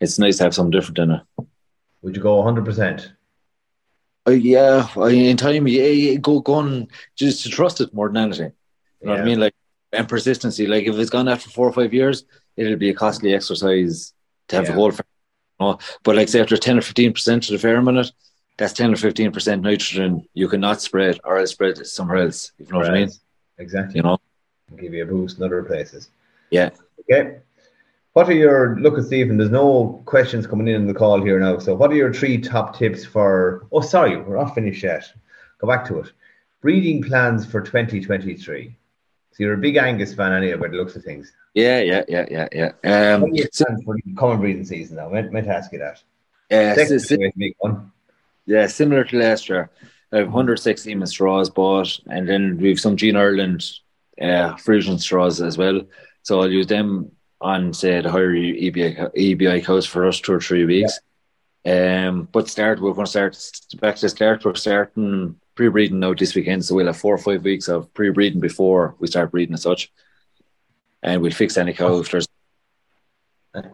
it's 0.00 0.18
nice 0.18 0.38
to 0.38 0.44
have 0.44 0.54
something 0.54 0.70
different 0.70 0.98
in 0.98 1.10
it. 1.12 1.22
Would 2.02 2.16
you 2.16 2.22
go 2.22 2.36
100? 2.36 2.64
percent 2.64 3.12
uh, 4.26 4.32
Yeah, 4.32 4.88
in 5.08 5.36
time, 5.36 5.66
yeah, 5.68 6.14
go 6.16 6.40
go 6.40 6.54
on 6.54 6.88
just 7.16 7.42
to 7.42 7.50
trust 7.50 7.80
it 7.80 7.94
more 7.94 8.08
than 8.08 8.18
anything. 8.18 8.52
You 9.00 9.06
know 9.06 9.12
yeah. 9.12 9.18
what 9.18 9.22
I 9.22 9.24
mean? 9.24 9.40
Like 9.40 9.54
and 9.92 10.08
persistency. 10.08 10.66
Like 10.66 10.84
if 10.84 10.96
it's 10.96 11.10
gone 11.10 11.28
after 11.28 11.50
four 11.50 11.68
or 11.68 11.72
five 11.72 11.92
years, 11.92 12.24
it'll 12.56 12.76
be 12.76 12.90
a 12.90 12.94
costly 12.94 13.34
exercise 13.34 14.12
to 14.48 14.56
have 14.56 14.64
yeah. 14.64 14.70
the 14.70 14.74
whole. 14.74 14.92
You 14.92 14.98
know? 15.62 15.78
But 16.02 16.16
like 16.16 16.28
say 16.28 16.40
after 16.40 16.56
ten 16.56 16.78
or 16.78 16.82
fifteen 16.82 17.12
percent 17.12 17.48
of 17.48 17.52
the 17.52 17.58
farm 17.58 17.88
in 17.88 17.98
it, 17.98 18.10
that's 18.58 18.72
ten 18.72 18.92
or 18.92 18.96
fifteen 18.96 19.32
percent 19.32 19.62
nitrogen 19.62 20.26
you 20.34 20.48
cannot 20.48 20.80
spread 20.80 21.18
or 21.24 21.38
I'll 21.38 21.46
spread 21.46 21.78
it 21.78 21.86
somewhere 21.86 22.18
else. 22.18 22.52
You 22.58 22.66
know 22.66 22.80
right. 22.80 22.88
what 22.88 22.96
I 22.96 23.00
mean? 23.00 23.10
Exactly. 23.58 23.96
You 23.96 24.02
know, 24.02 24.18
give 24.76 24.94
you 24.94 25.02
a 25.02 25.06
boost 25.06 25.38
in 25.38 25.44
other 25.44 25.62
places. 25.62 26.08
Yeah. 26.50 26.70
Okay. 27.00 27.38
What 28.12 28.28
are 28.28 28.34
your 28.34 28.78
look 28.78 28.98
at 28.98 29.04
Steven? 29.04 29.38
There's 29.38 29.50
no 29.50 30.02
questions 30.04 30.46
coming 30.46 30.68
in 30.68 30.74
in 30.74 30.86
the 30.86 30.94
call 30.94 31.22
here 31.22 31.40
now. 31.40 31.58
So, 31.58 31.74
what 31.74 31.90
are 31.90 31.94
your 31.94 32.12
three 32.12 32.38
top 32.38 32.76
tips 32.76 33.04
for? 33.04 33.66
Oh, 33.72 33.80
sorry, 33.80 34.20
we're 34.20 34.36
not 34.36 34.54
finished 34.54 34.82
yet. 34.82 35.10
Go 35.58 35.66
back 35.66 35.86
to 35.86 36.00
it. 36.00 36.12
Breeding 36.60 37.02
plans 37.02 37.46
for 37.46 37.62
2023. 37.62 38.76
So 39.32 39.44
you're 39.44 39.54
a 39.54 39.58
big 39.58 39.76
Angus 39.76 40.14
fan, 40.14 40.32
anyway, 40.32 40.58
by 40.58 40.68
the 40.68 40.76
looks 40.76 40.94
of 40.94 41.02
things. 41.02 41.32
Yeah, 41.54 41.80
yeah, 41.80 42.02
yeah, 42.08 42.26
yeah, 42.30 42.48
yeah. 42.84 43.14
Um, 43.14 43.34
so, 43.50 43.64
for 43.84 43.96
the 43.96 44.14
coming 44.16 44.38
breeding 44.38 44.64
season 44.64 44.96
now. 44.96 45.08
Meant, 45.08 45.32
meant 45.32 45.46
to 45.46 45.54
ask 45.54 45.72
you 45.72 45.78
that. 45.78 46.02
Yeah, 46.50 46.74
uh, 47.64 47.80
yeah, 48.46 48.66
similar 48.66 49.04
to 49.04 49.18
last 49.18 49.48
year. 49.48 49.70
I 50.12 50.18
have 50.18 50.26
106 50.26 50.82
semen 50.82 51.06
straws 51.06 51.48
bought, 51.48 51.98
and 52.06 52.28
then 52.28 52.58
we 52.58 52.68
have 52.68 52.80
some 52.80 52.96
Gene 52.96 53.16
Ireland 53.16 53.64
uh, 54.20 54.54
Friesian 54.56 55.00
straws 55.00 55.40
as 55.40 55.56
well. 55.56 55.80
So 56.22 56.40
I'll 56.40 56.50
use 56.50 56.66
them 56.66 57.10
on 57.40 57.72
say 57.72 58.00
the 58.00 58.10
higher 58.10 58.30
EBI 58.30 59.14
EBI 59.14 59.64
cows 59.64 59.86
for 59.86 60.06
us 60.06 60.20
two 60.20 60.32
or 60.34 60.40
three 60.40 60.64
weeks. 60.64 61.00
Um, 61.64 62.28
but 62.32 62.48
start 62.48 62.80
we're 62.80 62.92
going 62.92 63.06
to 63.06 63.10
start 63.10 63.38
back 63.80 63.96
to 63.96 64.08
start. 64.08 64.44
We're 64.44 64.54
starting 64.54 65.36
pre-breeding 65.54 66.00
now 66.00 66.14
this 66.14 66.34
weekend, 66.34 66.64
so 66.64 66.74
we'll 66.74 66.86
have 66.86 66.96
four 66.96 67.14
or 67.14 67.18
five 67.18 67.44
weeks 67.44 67.68
of 67.68 67.92
pre-breeding 67.94 68.40
before 68.40 68.96
we 68.98 69.06
start 69.06 69.30
breeding 69.30 69.54
as 69.54 69.62
such, 69.62 69.92
and 71.02 71.22
we'll 71.22 71.30
fix 71.30 71.56
any 71.56 71.72
cow 71.72 71.98
if 71.98 72.10
there's. 72.10 72.26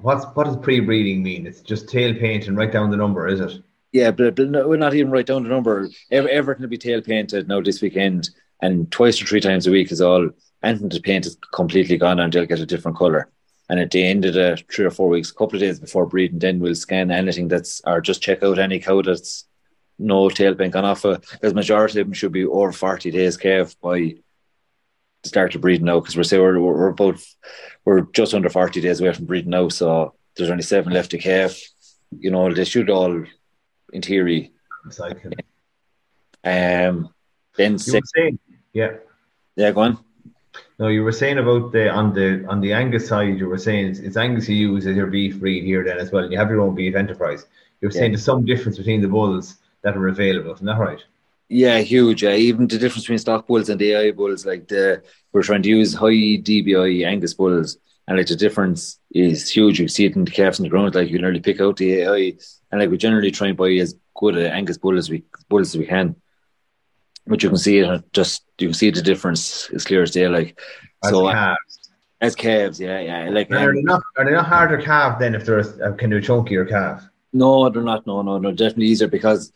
What's 0.03 0.27
what 0.35 0.45
does 0.45 0.57
pre-breeding 0.57 1.23
mean? 1.23 1.47
It's 1.47 1.61
just 1.61 1.89
tail 1.89 2.15
paint 2.15 2.49
and 2.49 2.57
write 2.57 2.73
down 2.73 2.91
the 2.91 2.97
number, 2.97 3.29
is 3.29 3.41
it? 3.41 3.63
Yeah, 3.93 4.11
but, 4.11 4.35
but 4.35 4.51
no, 4.51 4.69
we're 4.69 4.77
not 4.77 4.95
even 4.95 5.11
write 5.11 5.27
down 5.27 5.45
the 5.45 5.49
number. 5.49 5.89
Ever, 6.11 6.29
everything 6.29 6.63
will 6.63 6.69
be 6.69 6.77
tail 6.79 7.01
painted 7.01 7.49
now 7.49 7.61
this 7.63 7.81
weekend, 7.81 8.29
and 8.61 8.91
twice 8.93 9.23
or 9.23 9.25
three 9.25 9.41
times 9.41 9.67
a 9.67 9.71
week 9.71 9.91
is 9.93 10.01
all. 10.01 10.29
Anything 10.63 10.89
the 10.89 11.01
paint 11.01 11.25
is 11.25 11.39
completely 11.55 11.97
gone, 11.97 12.19
and 12.19 12.33
they'll 12.33 12.45
get 12.45 12.59
a 12.59 12.67
different 12.67 12.99
color. 12.99 13.31
And 13.69 13.79
at 13.81 13.91
the 13.91 14.07
end 14.07 14.25
of 14.25 14.35
the 14.35 14.63
three 14.71 14.87
or 14.87 14.91
four 14.91 15.09
weeks, 15.09 15.31
a 15.31 15.35
couple 15.35 15.57
of 15.57 15.61
days 15.61 15.79
before 15.79 16.07
breeding, 16.07 16.39
then 16.39 16.59
we'll 16.59 16.75
scan 16.75 17.11
anything 17.11 17.49
that's 17.49 17.83
or 17.87 18.01
just 18.01 18.23
check 18.23 18.43
out 18.43 18.59
any 18.59 18.79
cow 18.79 19.03
that's 19.03 19.45
no 19.99 20.31
tail 20.31 20.55
paint 20.55 20.73
gone 20.73 20.85
offer 20.85 21.19
Because 21.33 21.53
majority 21.55 22.01
of 22.01 22.07
them 22.07 22.15
should 22.15 22.33
be 22.33 22.47
over 22.47 22.73
forty 22.73 23.11
days 23.11 23.37
calf 23.37 23.77
by 23.83 23.99
the 23.99 25.29
start 25.29 25.55
of 25.55 25.61
breeding 25.61 25.87
now. 25.87 26.01
Because 26.01 26.17
we're 26.17 26.23
say 26.23 26.39
we're, 26.39 26.59
we're 26.59 26.89
about 26.89 27.21
we're 27.85 28.03
just 28.13 28.33
under 28.33 28.49
forty 28.49 28.81
days 28.81 29.01
away 29.01 29.13
from 29.13 29.27
breeding 29.27 29.51
now, 29.51 29.69
so 29.69 30.15
there's 30.37 30.51
only 30.51 30.63
seven 30.63 30.93
left 30.93 31.11
to 31.11 31.19
calf. 31.19 31.61
You 32.19 32.31
know 32.31 32.53
they 32.55 32.65
should 32.65 32.89
all, 32.89 33.25
in 33.93 34.01
theory, 34.03 34.53
um, 36.43 37.13
then 37.57 37.73
You 37.73 37.79
six. 37.79 38.11
saying, 38.15 38.39
yeah. 38.73 38.93
Yeah, 39.57 39.73
go 39.73 39.81
on. 39.81 39.99
No, 40.79 40.89
you 40.89 41.03
were 41.03 41.13
saying 41.13 41.39
about 41.39 41.73
the 41.73 41.89
on 41.91 42.15
the 42.15 42.45
on 42.49 42.61
the 42.61 42.73
Angus 42.73 43.09
side. 43.09 43.39
You 43.39 43.49
were 43.49 43.59
saying 43.59 43.87
it's, 43.89 43.99
it's 44.01 44.17
Angus 44.17 44.49
you 44.49 44.57
use 44.73 44.87
as 44.87 44.97
your 44.97 45.09
beef 45.09 45.39
breed 45.41 45.65
here 45.65 45.85
then 45.85 45.99
as 45.99 46.11
well. 46.13 46.25
And 46.25 46.33
you 46.33 46.39
have 46.39 46.51
your 46.51 46.61
own 46.61 46.75
beef 46.75 46.95
enterprise. 46.95 47.47
You 47.81 47.89
were 47.89 47.93
saying 47.93 48.13
Yeah. 48.13 48.17
there's 48.17 48.25
some 48.25 48.45
difference 48.45 48.79
between 48.79 49.01
the 49.03 49.09
bulls 49.09 49.57
that 49.83 49.97
are 49.97 50.09
available. 50.09 50.53
Isn't 50.55 50.67
that 50.67 50.79
right? 50.79 51.03
Yeah, 51.49 51.79
huge. 51.79 52.25
Even 52.25 52.67
the 52.69 52.79
difference 52.79 53.05
between 53.05 53.19
stock 53.19 53.47
bulls 53.47 53.69
and 53.71 53.81
AI 53.81 54.11
bulls, 54.13 54.45
like 54.45 54.69
the 54.69 55.03
we're 55.33 55.43
trying 55.43 55.63
to 55.63 55.69
use 55.71 55.95
high 55.95 56.09
EBI 56.11 57.07
Angus 57.07 57.35
bulls, 57.35 57.79
and 58.07 58.19
like 58.19 58.27
the 58.27 58.37
difference 58.37 58.99
is 59.11 59.49
huge. 59.51 59.81
You 59.81 59.89
see 59.89 60.05
it 60.07 60.17
in 60.17 60.25
the 60.25 60.31
calves 60.31 60.59
in 60.59 60.65
the 60.65 60.69
ground, 60.69 60.95
like 60.95 61.09
you 61.09 61.15
can 61.15 61.23
nearly 61.23 61.41
pick 61.41 61.61
out 61.61 61.77
the 61.79 62.03
AI, 62.03 62.37
and 62.71 62.81
like 62.81 62.91
we 62.91 62.99
generally 62.99 63.31
try 63.31 63.49
and 63.49 63.57
buy 63.57 63.71
as 63.73 63.95
good 64.15 64.37
a 64.37 64.51
Angus 64.53 64.77
bull 64.79 64.99
as 64.99 65.09
we 65.09 65.25
bulls 65.49 65.75
as 65.75 65.79
we 65.79 65.87
can. 65.87 66.17
But 67.29 67.43
you 67.43 67.51
can 67.51 67.59
see 67.59 67.79
it 67.79 68.13
just 68.13 68.45
you 68.59 68.69
can 68.69 68.75
see 68.75 68.91
the 68.91 69.03
difference 69.03 69.71
as 69.75 69.85
clear 69.85 70.03
as 70.03 70.11
day. 70.11 70.29
Like 70.29 70.59
As 71.05 71.11
so 71.11 71.31
calves. 71.31 71.91
as 72.21 72.35
calves, 72.35 72.81
yeah, 72.81 73.01
yeah. 73.01 73.29
Like 73.31 73.51
are 73.51 73.69
um, 73.69 73.77
they 73.77 73.83
not 73.83 74.03
are 74.17 74.25
they 74.25 74.33
not 74.33 74.47
harder 74.47 74.81
calf 74.81 75.19
then 75.19 75.35
if 75.35 75.45
they're 75.45 75.59
a, 75.59 75.93
a 75.93 75.95
kind 75.95 76.13
of 76.15 76.25
chunkier 76.25 76.69
calf? 76.69 77.07
No, 77.33 77.69
they're 77.69 77.83
not. 77.83 78.07
No, 78.07 78.23
no, 78.23 78.39
no. 78.39 78.51
Definitely 78.51 78.87
easier 78.87 79.09
because 79.09 79.53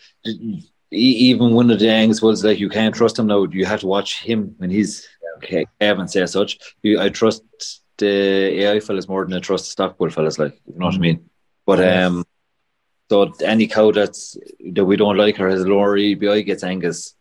even 0.90 1.54
one 1.54 1.70
of 1.70 1.78
the 1.78 1.88
Angus 1.90 2.20
was 2.20 2.44
like 2.44 2.60
you 2.60 2.68
can't 2.68 2.94
trust 2.94 3.18
him 3.18 3.26
now. 3.26 3.44
You 3.44 3.64
have 3.64 3.80
to 3.80 3.86
watch 3.86 4.22
him 4.22 4.54
when 4.58 4.70
he's 4.70 5.08
okay, 5.38 5.66
Kevin 5.80 6.08
say 6.08 6.22
as 6.22 6.32
such. 6.32 6.58
You, 6.82 7.00
I 7.00 7.08
trust 7.08 7.42
the 7.96 8.62
AI 8.62 8.80
fellas 8.80 9.08
more 9.08 9.24
than 9.24 9.34
I 9.34 9.40
trust 9.40 9.64
the 9.64 9.70
stock 9.70 9.96
bull 9.96 10.10
fellas. 10.10 10.38
Like 10.38 10.60
you 10.66 10.78
know 10.78 10.86
what 10.86 10.94
I 10.94 10.98
mean. 10.98 11.30
But 11.64 11.82
um, 11.96 12.24
so 13.08 13.32
any 13.44 13.66
cow 13.66 13.92
that's 13.92 14.36
that 14.72 14.84
we 14.84 14.96
don't 14.96 15.16
like 15.16 15.40
or 15.40 15.48
has 15.48 15.62
a 15.62 15.66
lower 15.66 15.96
EBI 15.96 16.44
gets 16.44 16.64
Angus, 16.64 17.14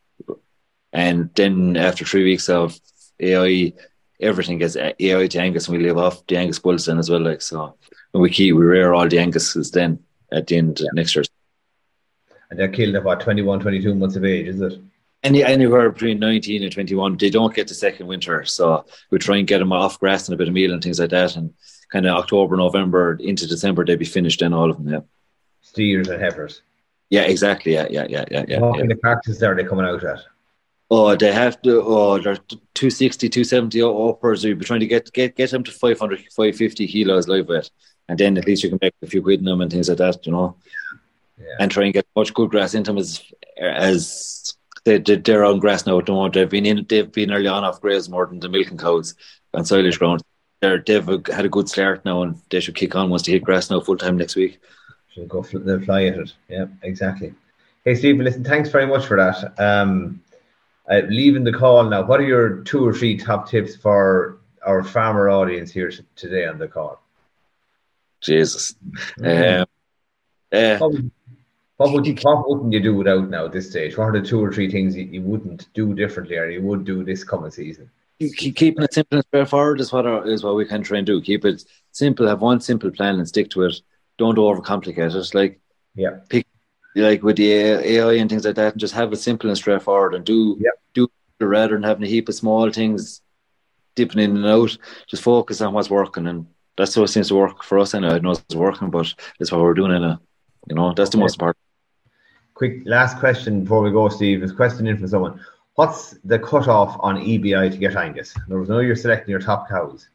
and 0.94 1.30
then 1.36 1.78
after 1.78 2.06
three 2.06 2.24
weeks 2.24 2.50
of 2.50 2.80
AI, 3.20 3.74
everything 4.20 4.58
gets 4.58 4.76
AI 4.76 5.28
to 5.28 5.40
Angus, 5.40 5.68
and 5.68 5.78
we 5.78 5.84
live 5.84 5.98
off 5.98 6.26
the 6.28 6.38
Angus 6.38 6.60
bulls 6.60 6.86
then 6.86 7.00
as 7.00 7.10
well. 7.10 7.22
Like 7.22 7.42
so, 7.42 7.76
when 8.12 8.22
we 8.22 8.30
keep 8.30 8.56
we 8.56 8.64
rear 8.64 8.94
all 8.94 9.08
the 9.08 9.18
Anguses 9.18 9.72
then 9.72 10.00
at 10.32 10.48
the 10.48 10.58
end 10.58 10.82
of 10.82 10.88
next 10.94 11.16
year. 11.16 11.26
And 12.50 12.60
they're 12.60 12.68
killed 12.68 12.96
at 12.96 13.04
what 13.04 13.22
21, 13.22 13.62
22 13.62 13.96
months 13.96 14.16
of 14.18 14.26
age, 14.26 14.48
is 14.48 14.60
it? 14.60 14.80
Any 15.24 15.44
anywhere 15.44 15.92
between 15.92 16.18
nineteen 16.18 16.64
and 16.64 16.72
twenty 16.72 16.96
one, 16.96 17.16
they 17.16 17.30
don't 17.30 17.54
get 17.54 17.68
the 17.68 17.76
second 17.76 18.08
winter, 18.08 18.44
so 18.44 18.86
we 19.12 19.20
try 19.20 19.38
and 19.38 19.48
get 19.48 19.60
them 19.60 19.72
off 19.72 20.00
grass 20.00 20.28
and 20.28 20.34
a 20.34 20.38
bit 20.38 20.48
of 20.48 20.54
meal 20.54 20.74
and 20.74 20.82
things 20.82 21.00
like 21.00 21.12
that, 21.12 21.36
and 21.36 21.54
kind 21.92 22.08
of 22.08 22.18
October, 22.18 22.58
November 22.58 23.18
into 23.20 23.46
December 23.46 23.86
they'd 23.86 24.00
be 24.00 24.06
finished. 24.06 24.40
Then 24.40 24.52
all 24.52 24.72
of 24.72 24.78
them, 24.78 24.92
yeah, 24.92 25.02
Steers 25.62 26.10
and 26.10 26.20
heifers. 26.20 26.64
yeah, 27.12 27.22
exactly, 27.22 27.74
yeah, 27.74 27.86
yeah, 27.92 28.08
yeah, 28.10 28.26
yeah, 28.32 28.46
yeah. 28.48 28.60
what 28.62 28.80
yeah. 28.80 28.92
of 28.92 29.00
practice 29.00 29.44
are 29.44 29.54
they 29.54 29.64
coming 29.64 29.86
out 29.86 30.04
at? 30.04 30.22
Oh, 30.94 31.16
they 31.16 31.32
have 31.32 31.62
to. 31.62 31.82
Oh, 31.82 32.20
they're 32.20 32.36
260, 32.74 33.30
270 33.30 33.82
upwards. 33.82 34.44
We'd 34.44 34.60
be 34.60 34.66
trying 34.66 34.82
to 34.82 34.88
get 34.88 35.12
get 35.14 35.38
get 35.38 35.50
them 35.50 35.64
to 35.64 35.72
500, 35.72 36.20
550 36.20 36.86
kilos 36.88 37.30
live 37.30 37.48
weight, 37.48 37.72
and 38.10 38.20
then 38.20 38.38
at 38.38 38.46
least 38.46 38.62
you 38.62 38.70
can 38.70 38.80
make 38.82 38.94
a 39.02 39.08
few 39.08 39.22
quid 39.22 39.40
in 39.40 39.46
them 39.46 39.62
and 39.62 39.72
things 39.72 39.88
like 39.88 40.00
that, 40.00 40.26
you 40.26 40.34
know. 40.34 40.58
Yeah. 41.40 41.56
and 41.60 41.72
try 41.72 41.86
and 41.86 41.94
get 41.94 42.06
as 42.06 42.16
much 42.16 42.34
good 42.34 42.52
grass 42.52 42.76
into 42.76 42.92
them 42.92 42.98
as 43.00 43.24
as 43.60 44.56
they, 44.84 44.98
they, 45.00 45.16
they're 45.16 45.46
on 45.46 45.60
grass 45.60 45.86
now 45.86 45.98
at 45.98 46.06
the 46.06 46.12
moment. 46.12 46.34
They've 46.34 46.50
been 46.50 46.66
in, 46.66 46.86
they've 46.88 47.12
been 47.12 47.32
early 47.32 47.48
on 47.48 47.64
off 47.64 47.82
graze 47.82 48.10
more 48.10 48.28
than 48.28 48.40
the 48.40 48.50
milking 48.50 48.78
cows 48.78 49.16
and 49.54 49.68
silage 49.68 49.98
ground. 49.98 50.22
They're, 50.60 50.84
they've 50.86 51.08
had 51.28 51.46
a 51.46 51.50
good 51.50 51.70
start 51.70 52.06
now, 52.06 52.22
and 52.22 52.40
they 52.50 52.60
should 52.60 52.76
kick 52.76 52.96
on 52.96 53.10
once 53.10 53.24
they 53.24 53.32
hit 53.32 53.44
grass 53.44 53.70
now 53.70 53.80
full 53.80 53.98
time 53.98 54.18
next 54.18 54.36
week. 54.36 54.60
Should 55.10 55.30
go 55.30 55.42
they'll 55.42 55.82
fly 55.82 56.06
at 56.06 56.18
it. 56.18 56.34
Yeah, 56.50 56.66
exactly. 56.84 57.34
Hey, 57.84 57.96
Steven, 57.96 58.24
listen, 58.24 58.44
thanks 58.44 58.70
very 58.70 58.86
much 58.86 59.06
for 59.06 59.18
that. 59.18 59.60
Um, 59.60 60.22
uh, 60.90 61.02
leaving 61.10 61.44
the 61.44 61.54
call 61.54 61.84
now, 61.84 62.04
what 62.04 62.20
are 62.20 62.28
your 62.28 62.58
two 62.64 62.86
or 62.86 62.94
three 62.94 63.18
top 63.18 63.50
tips 63.50 63.76
for 63.76 64.40
our 64.66 64.84
farmer 64.84 65.30
audience 65.30 65.72
here 65.72 65.92
today 66.16 66.46
on 66.46 66.58
the 66.58 66.68
call? 66.68 67.02
Jesus. 68.22 68.76
Um, 69.24 69.66
uh, 70.52 70.78
What 70.78 70.92
would, 70.92 71.12
what, 71.78 71.94
would 71.94 72.06
you, 72.06 72.16
what 72.22 72.48
wouldn't 72.48 72.74
you 72.74 72.80
do 72.80 72.96
without 72.96 73.30
now 73.30 73.46
at 73.46 73.52
this 73.52 73.70
stage? 73.70 73.98
What 73.98 74.06
are 74.06 74.20
the 74.20 74.28
two 74.28 74.44
or 74.44 74.52
three 74.52 74.70
things 74.70 74.96
you, 74.96 75.06
you 75.06 75.22
wouldn't 75.22 75.68
do 75.74 75.94
differently 75.96 76.38
or 76.38 76.50
you 76.50 76.62
would 76.62 76.86
do 76.86 77.04
this 77.04 77.24
coming 77.24 77.52
season? 77.52 77.90
keeping 78.30 78.84
it 78.84 78.94
simple 78.94 79.18
and 79.18 79.26
straightforward 79.26 79.80
is 79.80 79.92
what 79.92 80.06
our, 80.06 80.28
is 80.28 80.44
what 80.44 80.56
we 80.56 80.66
can 80.66 80.84
try 80.84 80.98
and 81.00 81.08
do. 81.08 81.22
Keep 81.22 81.46
it 81.46 81.66
simple. 81.92 82.28
Have 82.28 82.42
one 82.42 82.62
simple 82.62 82.92
plan 82.92 83.16
and 83.16 83.28
stick 83.28 83.50
to 83.52 83.64
it. 83.64 83.82
Don't 84.18 84.38
overcomplicate 84.38 85.16
it. 85.16 85.36
Like 85.36 85.60
Yeah, 85.96 86.20
like 86.96 87.24
with 87.24 87.38
the 87.38 87.52
AI 87.52 88.14
and 88.14 88.30
things 88.30 88.46
like 88.46 88.56
that, 88.56 88.74
and 88.74 88.80
just 88.82 88.94
have 88.94 89.12
it 89.14 89.18
simple 89.18 89.50
and 89.50 89.58
straightforward, 89.58 90.14
and 90.16 90.26
do 90.26 90.58
Yep. 90.60 90.74
do 90.94 91.08
rather 91.40 91.74
than 91.76 91.84
having 91.84 92.04
a 92.04 92.08
heap 92.08 92.30
of 92.30 92.36
small 92.36 92.70
things 92.72 93.22
dipping 93.96 94.22
in 94.22 94.36
and 94.38 94.46
out. 94.46 94.78
Just 95.08 95.24
focus 95.24 95.62
on 95.62 95.74
what's 95.74 95.90
working, 95.90 96.28
and 96.28 96.46
that's 96.78 96.96
what 96.98 97.10
seems 97.10 97.30
to 97.30 97.36
work 97.36 97.64
for 97.64 97.80
us. 97.80 97.94
Anyway, 97.94 98.14
I 98.16 98.20
know 98.20 98.32
it's 98.32 98.56
working, 98.56 98.90
but 98.90 99.14
that's 99.40 99.52
what 99.52 99.62
we're 99.62 99.74
doing. 99.74 99.92
Anyway. 99.94 100.18
You 100.70 100.76
know, 100.76 100.94
that's 100.94 101.10
the 101.10 101.18
Okay. 101.18 101.24
most 101.24 101.40
part. 101.40 101.58
quick 102.54 102.84
last 102.86 103.18
question 103.18 103.62
before 103.64 103.82
we 103.82 103.90
go, 103.92 104.08
Steve. 104.10 104.44
Is 104.44 104.52
question 104.52 104.86
in 104.86 104.96
from 104.98 105.08
someone. 105.08 105.40
What's 105.76 106.12
the 106.24 106.38
cutoff 106.38 106.96
on 107.00 107.18
EBI 107.18 107.72
to 107.72 107.78
get 107.78 107.96
Angus? 107.96 108.36
There 108.48 108.60
was 108.60 108.70
no 108.70 108.80
you're 108.80 108.96
selecting 108.96 109.32
your 109.32 109.40
top 109.40 109.68
cows. 109.68 110.10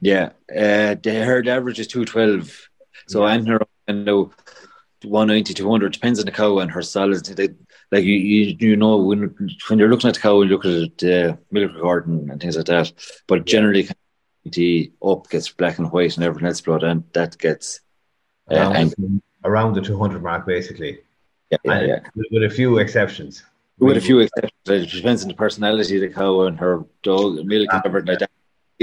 Yeah, 0.00 0.30
uh, 0.50 0.94
the 1.02 1.22
herd 1.26 1.46
average 1.48 1.78
is 1.80 1.86
two 1.86 2.06
twelve, 2.06 2.70
so 3.06 3.26
Yeah. 3.26 3.34
and 3.34 3.48
her 3.48 3.60
and 3.86 4.04
now 4.06 4.30
190, 5.04 5.54
200 5.54 5.92
depends 5.92 6.18
on 6.18 6.26
the 6.26 6.32
cow 6.32 6.58
and 6.58 6.70
her 6.70 6.82
solids. 6.82 7.28
They, 7.28 7.48
like 7.90 8.04
you, 8.04 8.14
you, 8.14 8.56
you 8.58 8.76
know 8.76 8.96
when 8.96 9.34
when 9.68 9.78
you're 9.78 9.88
looking 9.88 10.08
at 10.08 10.14
the 10.14 10.20
cow, 10.20 10.42
you 10.42 10.48
look 10.48 10.64
at 10.64 10.98
the 10.98 11.38
milk 11.50 11.74
record 11.74 12.08
and, 12.08 12.40
things 12.40 12.56
like 12.56 12.66
that. 12.66 12.92
But 13.26 13.44
generally, 13.44 13.88
the 14.44 14.92
up 15.02 15.28
gets 15.30 15.50
black 15.50 15.78
and 15.78 15.90
white 15.92 16.16
and 16.16 16.24
everything 16.24 16.48
else 16.48 16.60
blood, 16.60 16.82
and 16.82 17.04
that 17.12 17.38
gets 17.38 17.80
uh, 18.50 18.56
Around, 18.56 18.76
and, 18.76 18.90
the, 18.90 19.22
around 19.44 19.74
the 19.74 19.80
200 19.80 20.22
mark, 20.22 20.46
basically. 20.46 20.98
yeah, 21.50 21.58
yeah, 21.64 21.80
yeah. 21.82 22.00
With, 22.30 22.42
a 22.42 22.54
few 22.54 22.78
exceptions. 22.78 23.42
With 23.78 23.96
a 23.96 24.00
few 24.00 24.20
exceptions, 24.20 24.52
it 24.68 24.90
depends 24.90 25.22
on 25.22 25.28
the 25.28 25.34
personality 25.34 25.96
of 25.96 26.02
the 26.02 26.08
cow 26.08 26.42
and 26.42 26.58
her 26.58 26.84
dog, 27.02 27.44
milk 27.44 27.68
and 27.72 27.82
everything 27.84 28.08
like 28.08 28.18
that. 28.20 28.30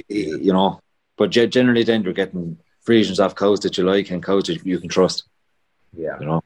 You 0.08 0.54
know, 0.54 0.80
but 1.18 1.30
generally, 1.30 1.84
then 1.84 2.04
you're 2.04 2.14
getting 2.14 2.58
Friesians 2.88 3.24
off 3.24 3.36
cows 3.36 3.60
that 3.62 3.78
you 3.78 3.84
like 3.84 4.10
and 4.10 4.24
cows 4.24 4.46
that 4.46 4.66
you 4.66 4.80
can 4.80 4.90
trust. 4.90 5.26
Yeah, 5.96 6.18
You 6.20 6.26
know. 6.26 6.44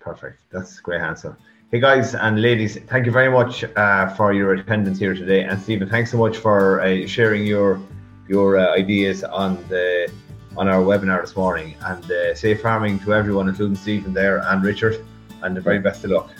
perfect. 0.00 0.40
That's 0.50 0.78
a 0.78 0.82
great 0.82 1.00
answer. 1.00 1.36
Hey 1.70 1.80
guys 1.80 2.14
and 2.14 2.42
ladies, 2.42 2.78
thank 2.88 3.06
you 3.06 3.12
very 3.12 3.30
much 3.30 3.64
uh, 3.64 4.08
for 4.10 4.32
your 4.32 4.52
attendance 4.54 4.98
here 4.98 5.14
today. 5.14 5.44
And 5.44 5.60
Steven, 5.60 5.88
thanks 5.88 6.10
so 6.10 6.18
much 6.18 6.36
for 6.36 6.80
uh, 6.82 7.06
sharing 7.06 7.46
your 7.46 7.80
your 8.28 8.58
uh, 8.58 8.74
ideas 8.74 9.24
on 9.24 9.56
the 9.68 10.10
on 10.56 10.68
our 10.68 10.82
webinar 10.82 11.22
this 11.22 11.34
morning. 11.34 11.74
And 11.82 12.04
uh, 12.10 12.34
safe 12.34 12.60
farming 12.60 12.98
to 13.00 13.14
everyone, 13.14 13.48
including 13.48 13.76
Steven 13.76 14.12
there 14.12 14.38
and 14.38 14.62
Richard. 14.62 15.04
And 15.42 15.56
the 15.56 15.60
very 15.60 15.78
best 15.78 16.04
of 16.04 16.10
luck. 16.10 16.30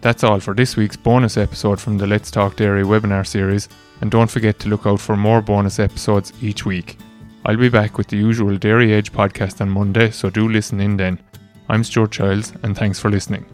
That's 0.00 0.24
all 0.24 0.40
for 0.40 0.52
this 0.54 0.74
week's 0.74 0.96
bonus 0.96 1.36
episode 1.36 1.80
from 1.80 1.98
the 1.98 2.08
Let's 2.08 2.30
Talk 2.30 2.56
Dairy 2.56 2.82
webinar 2.82 3.24
series, 3.24 3.68
and 4.00 4.10
don't 4.10 4.28
forget 4.28 4.58
to 4.60 4.68
look 4.68 4.84
out 4.84 4.98
for 4.98 5.16
more 5.16 5.40
bonus 5.40 5.78
episodes 5.78 6.32
each 6.42 6.66
week. 6.66 6.98
I'll 7.44 7.56
be 7.56 7.68
back 7.68 7.98
with 7.98 8.08
the 8.08 8.16
usual 8.16 8.56
Dairy 8.56 8.92
Edge 8.92 9.12
podcast 9.12 9.60
on 9.60 9.68
Monday, 9.68 10.10
so 10.10 10.28
do 10.28 10.48
listen 10.48 10.80
in 10.80 10.96
then. 10.96 11.20
I'm 11.68 11.84
Stuart 11.84 12.12
Childs, 12.12 12.52
and 12.62 12.76
thanks 12.76 12.98
for 12.98 13.10
listening. 13.10 13.46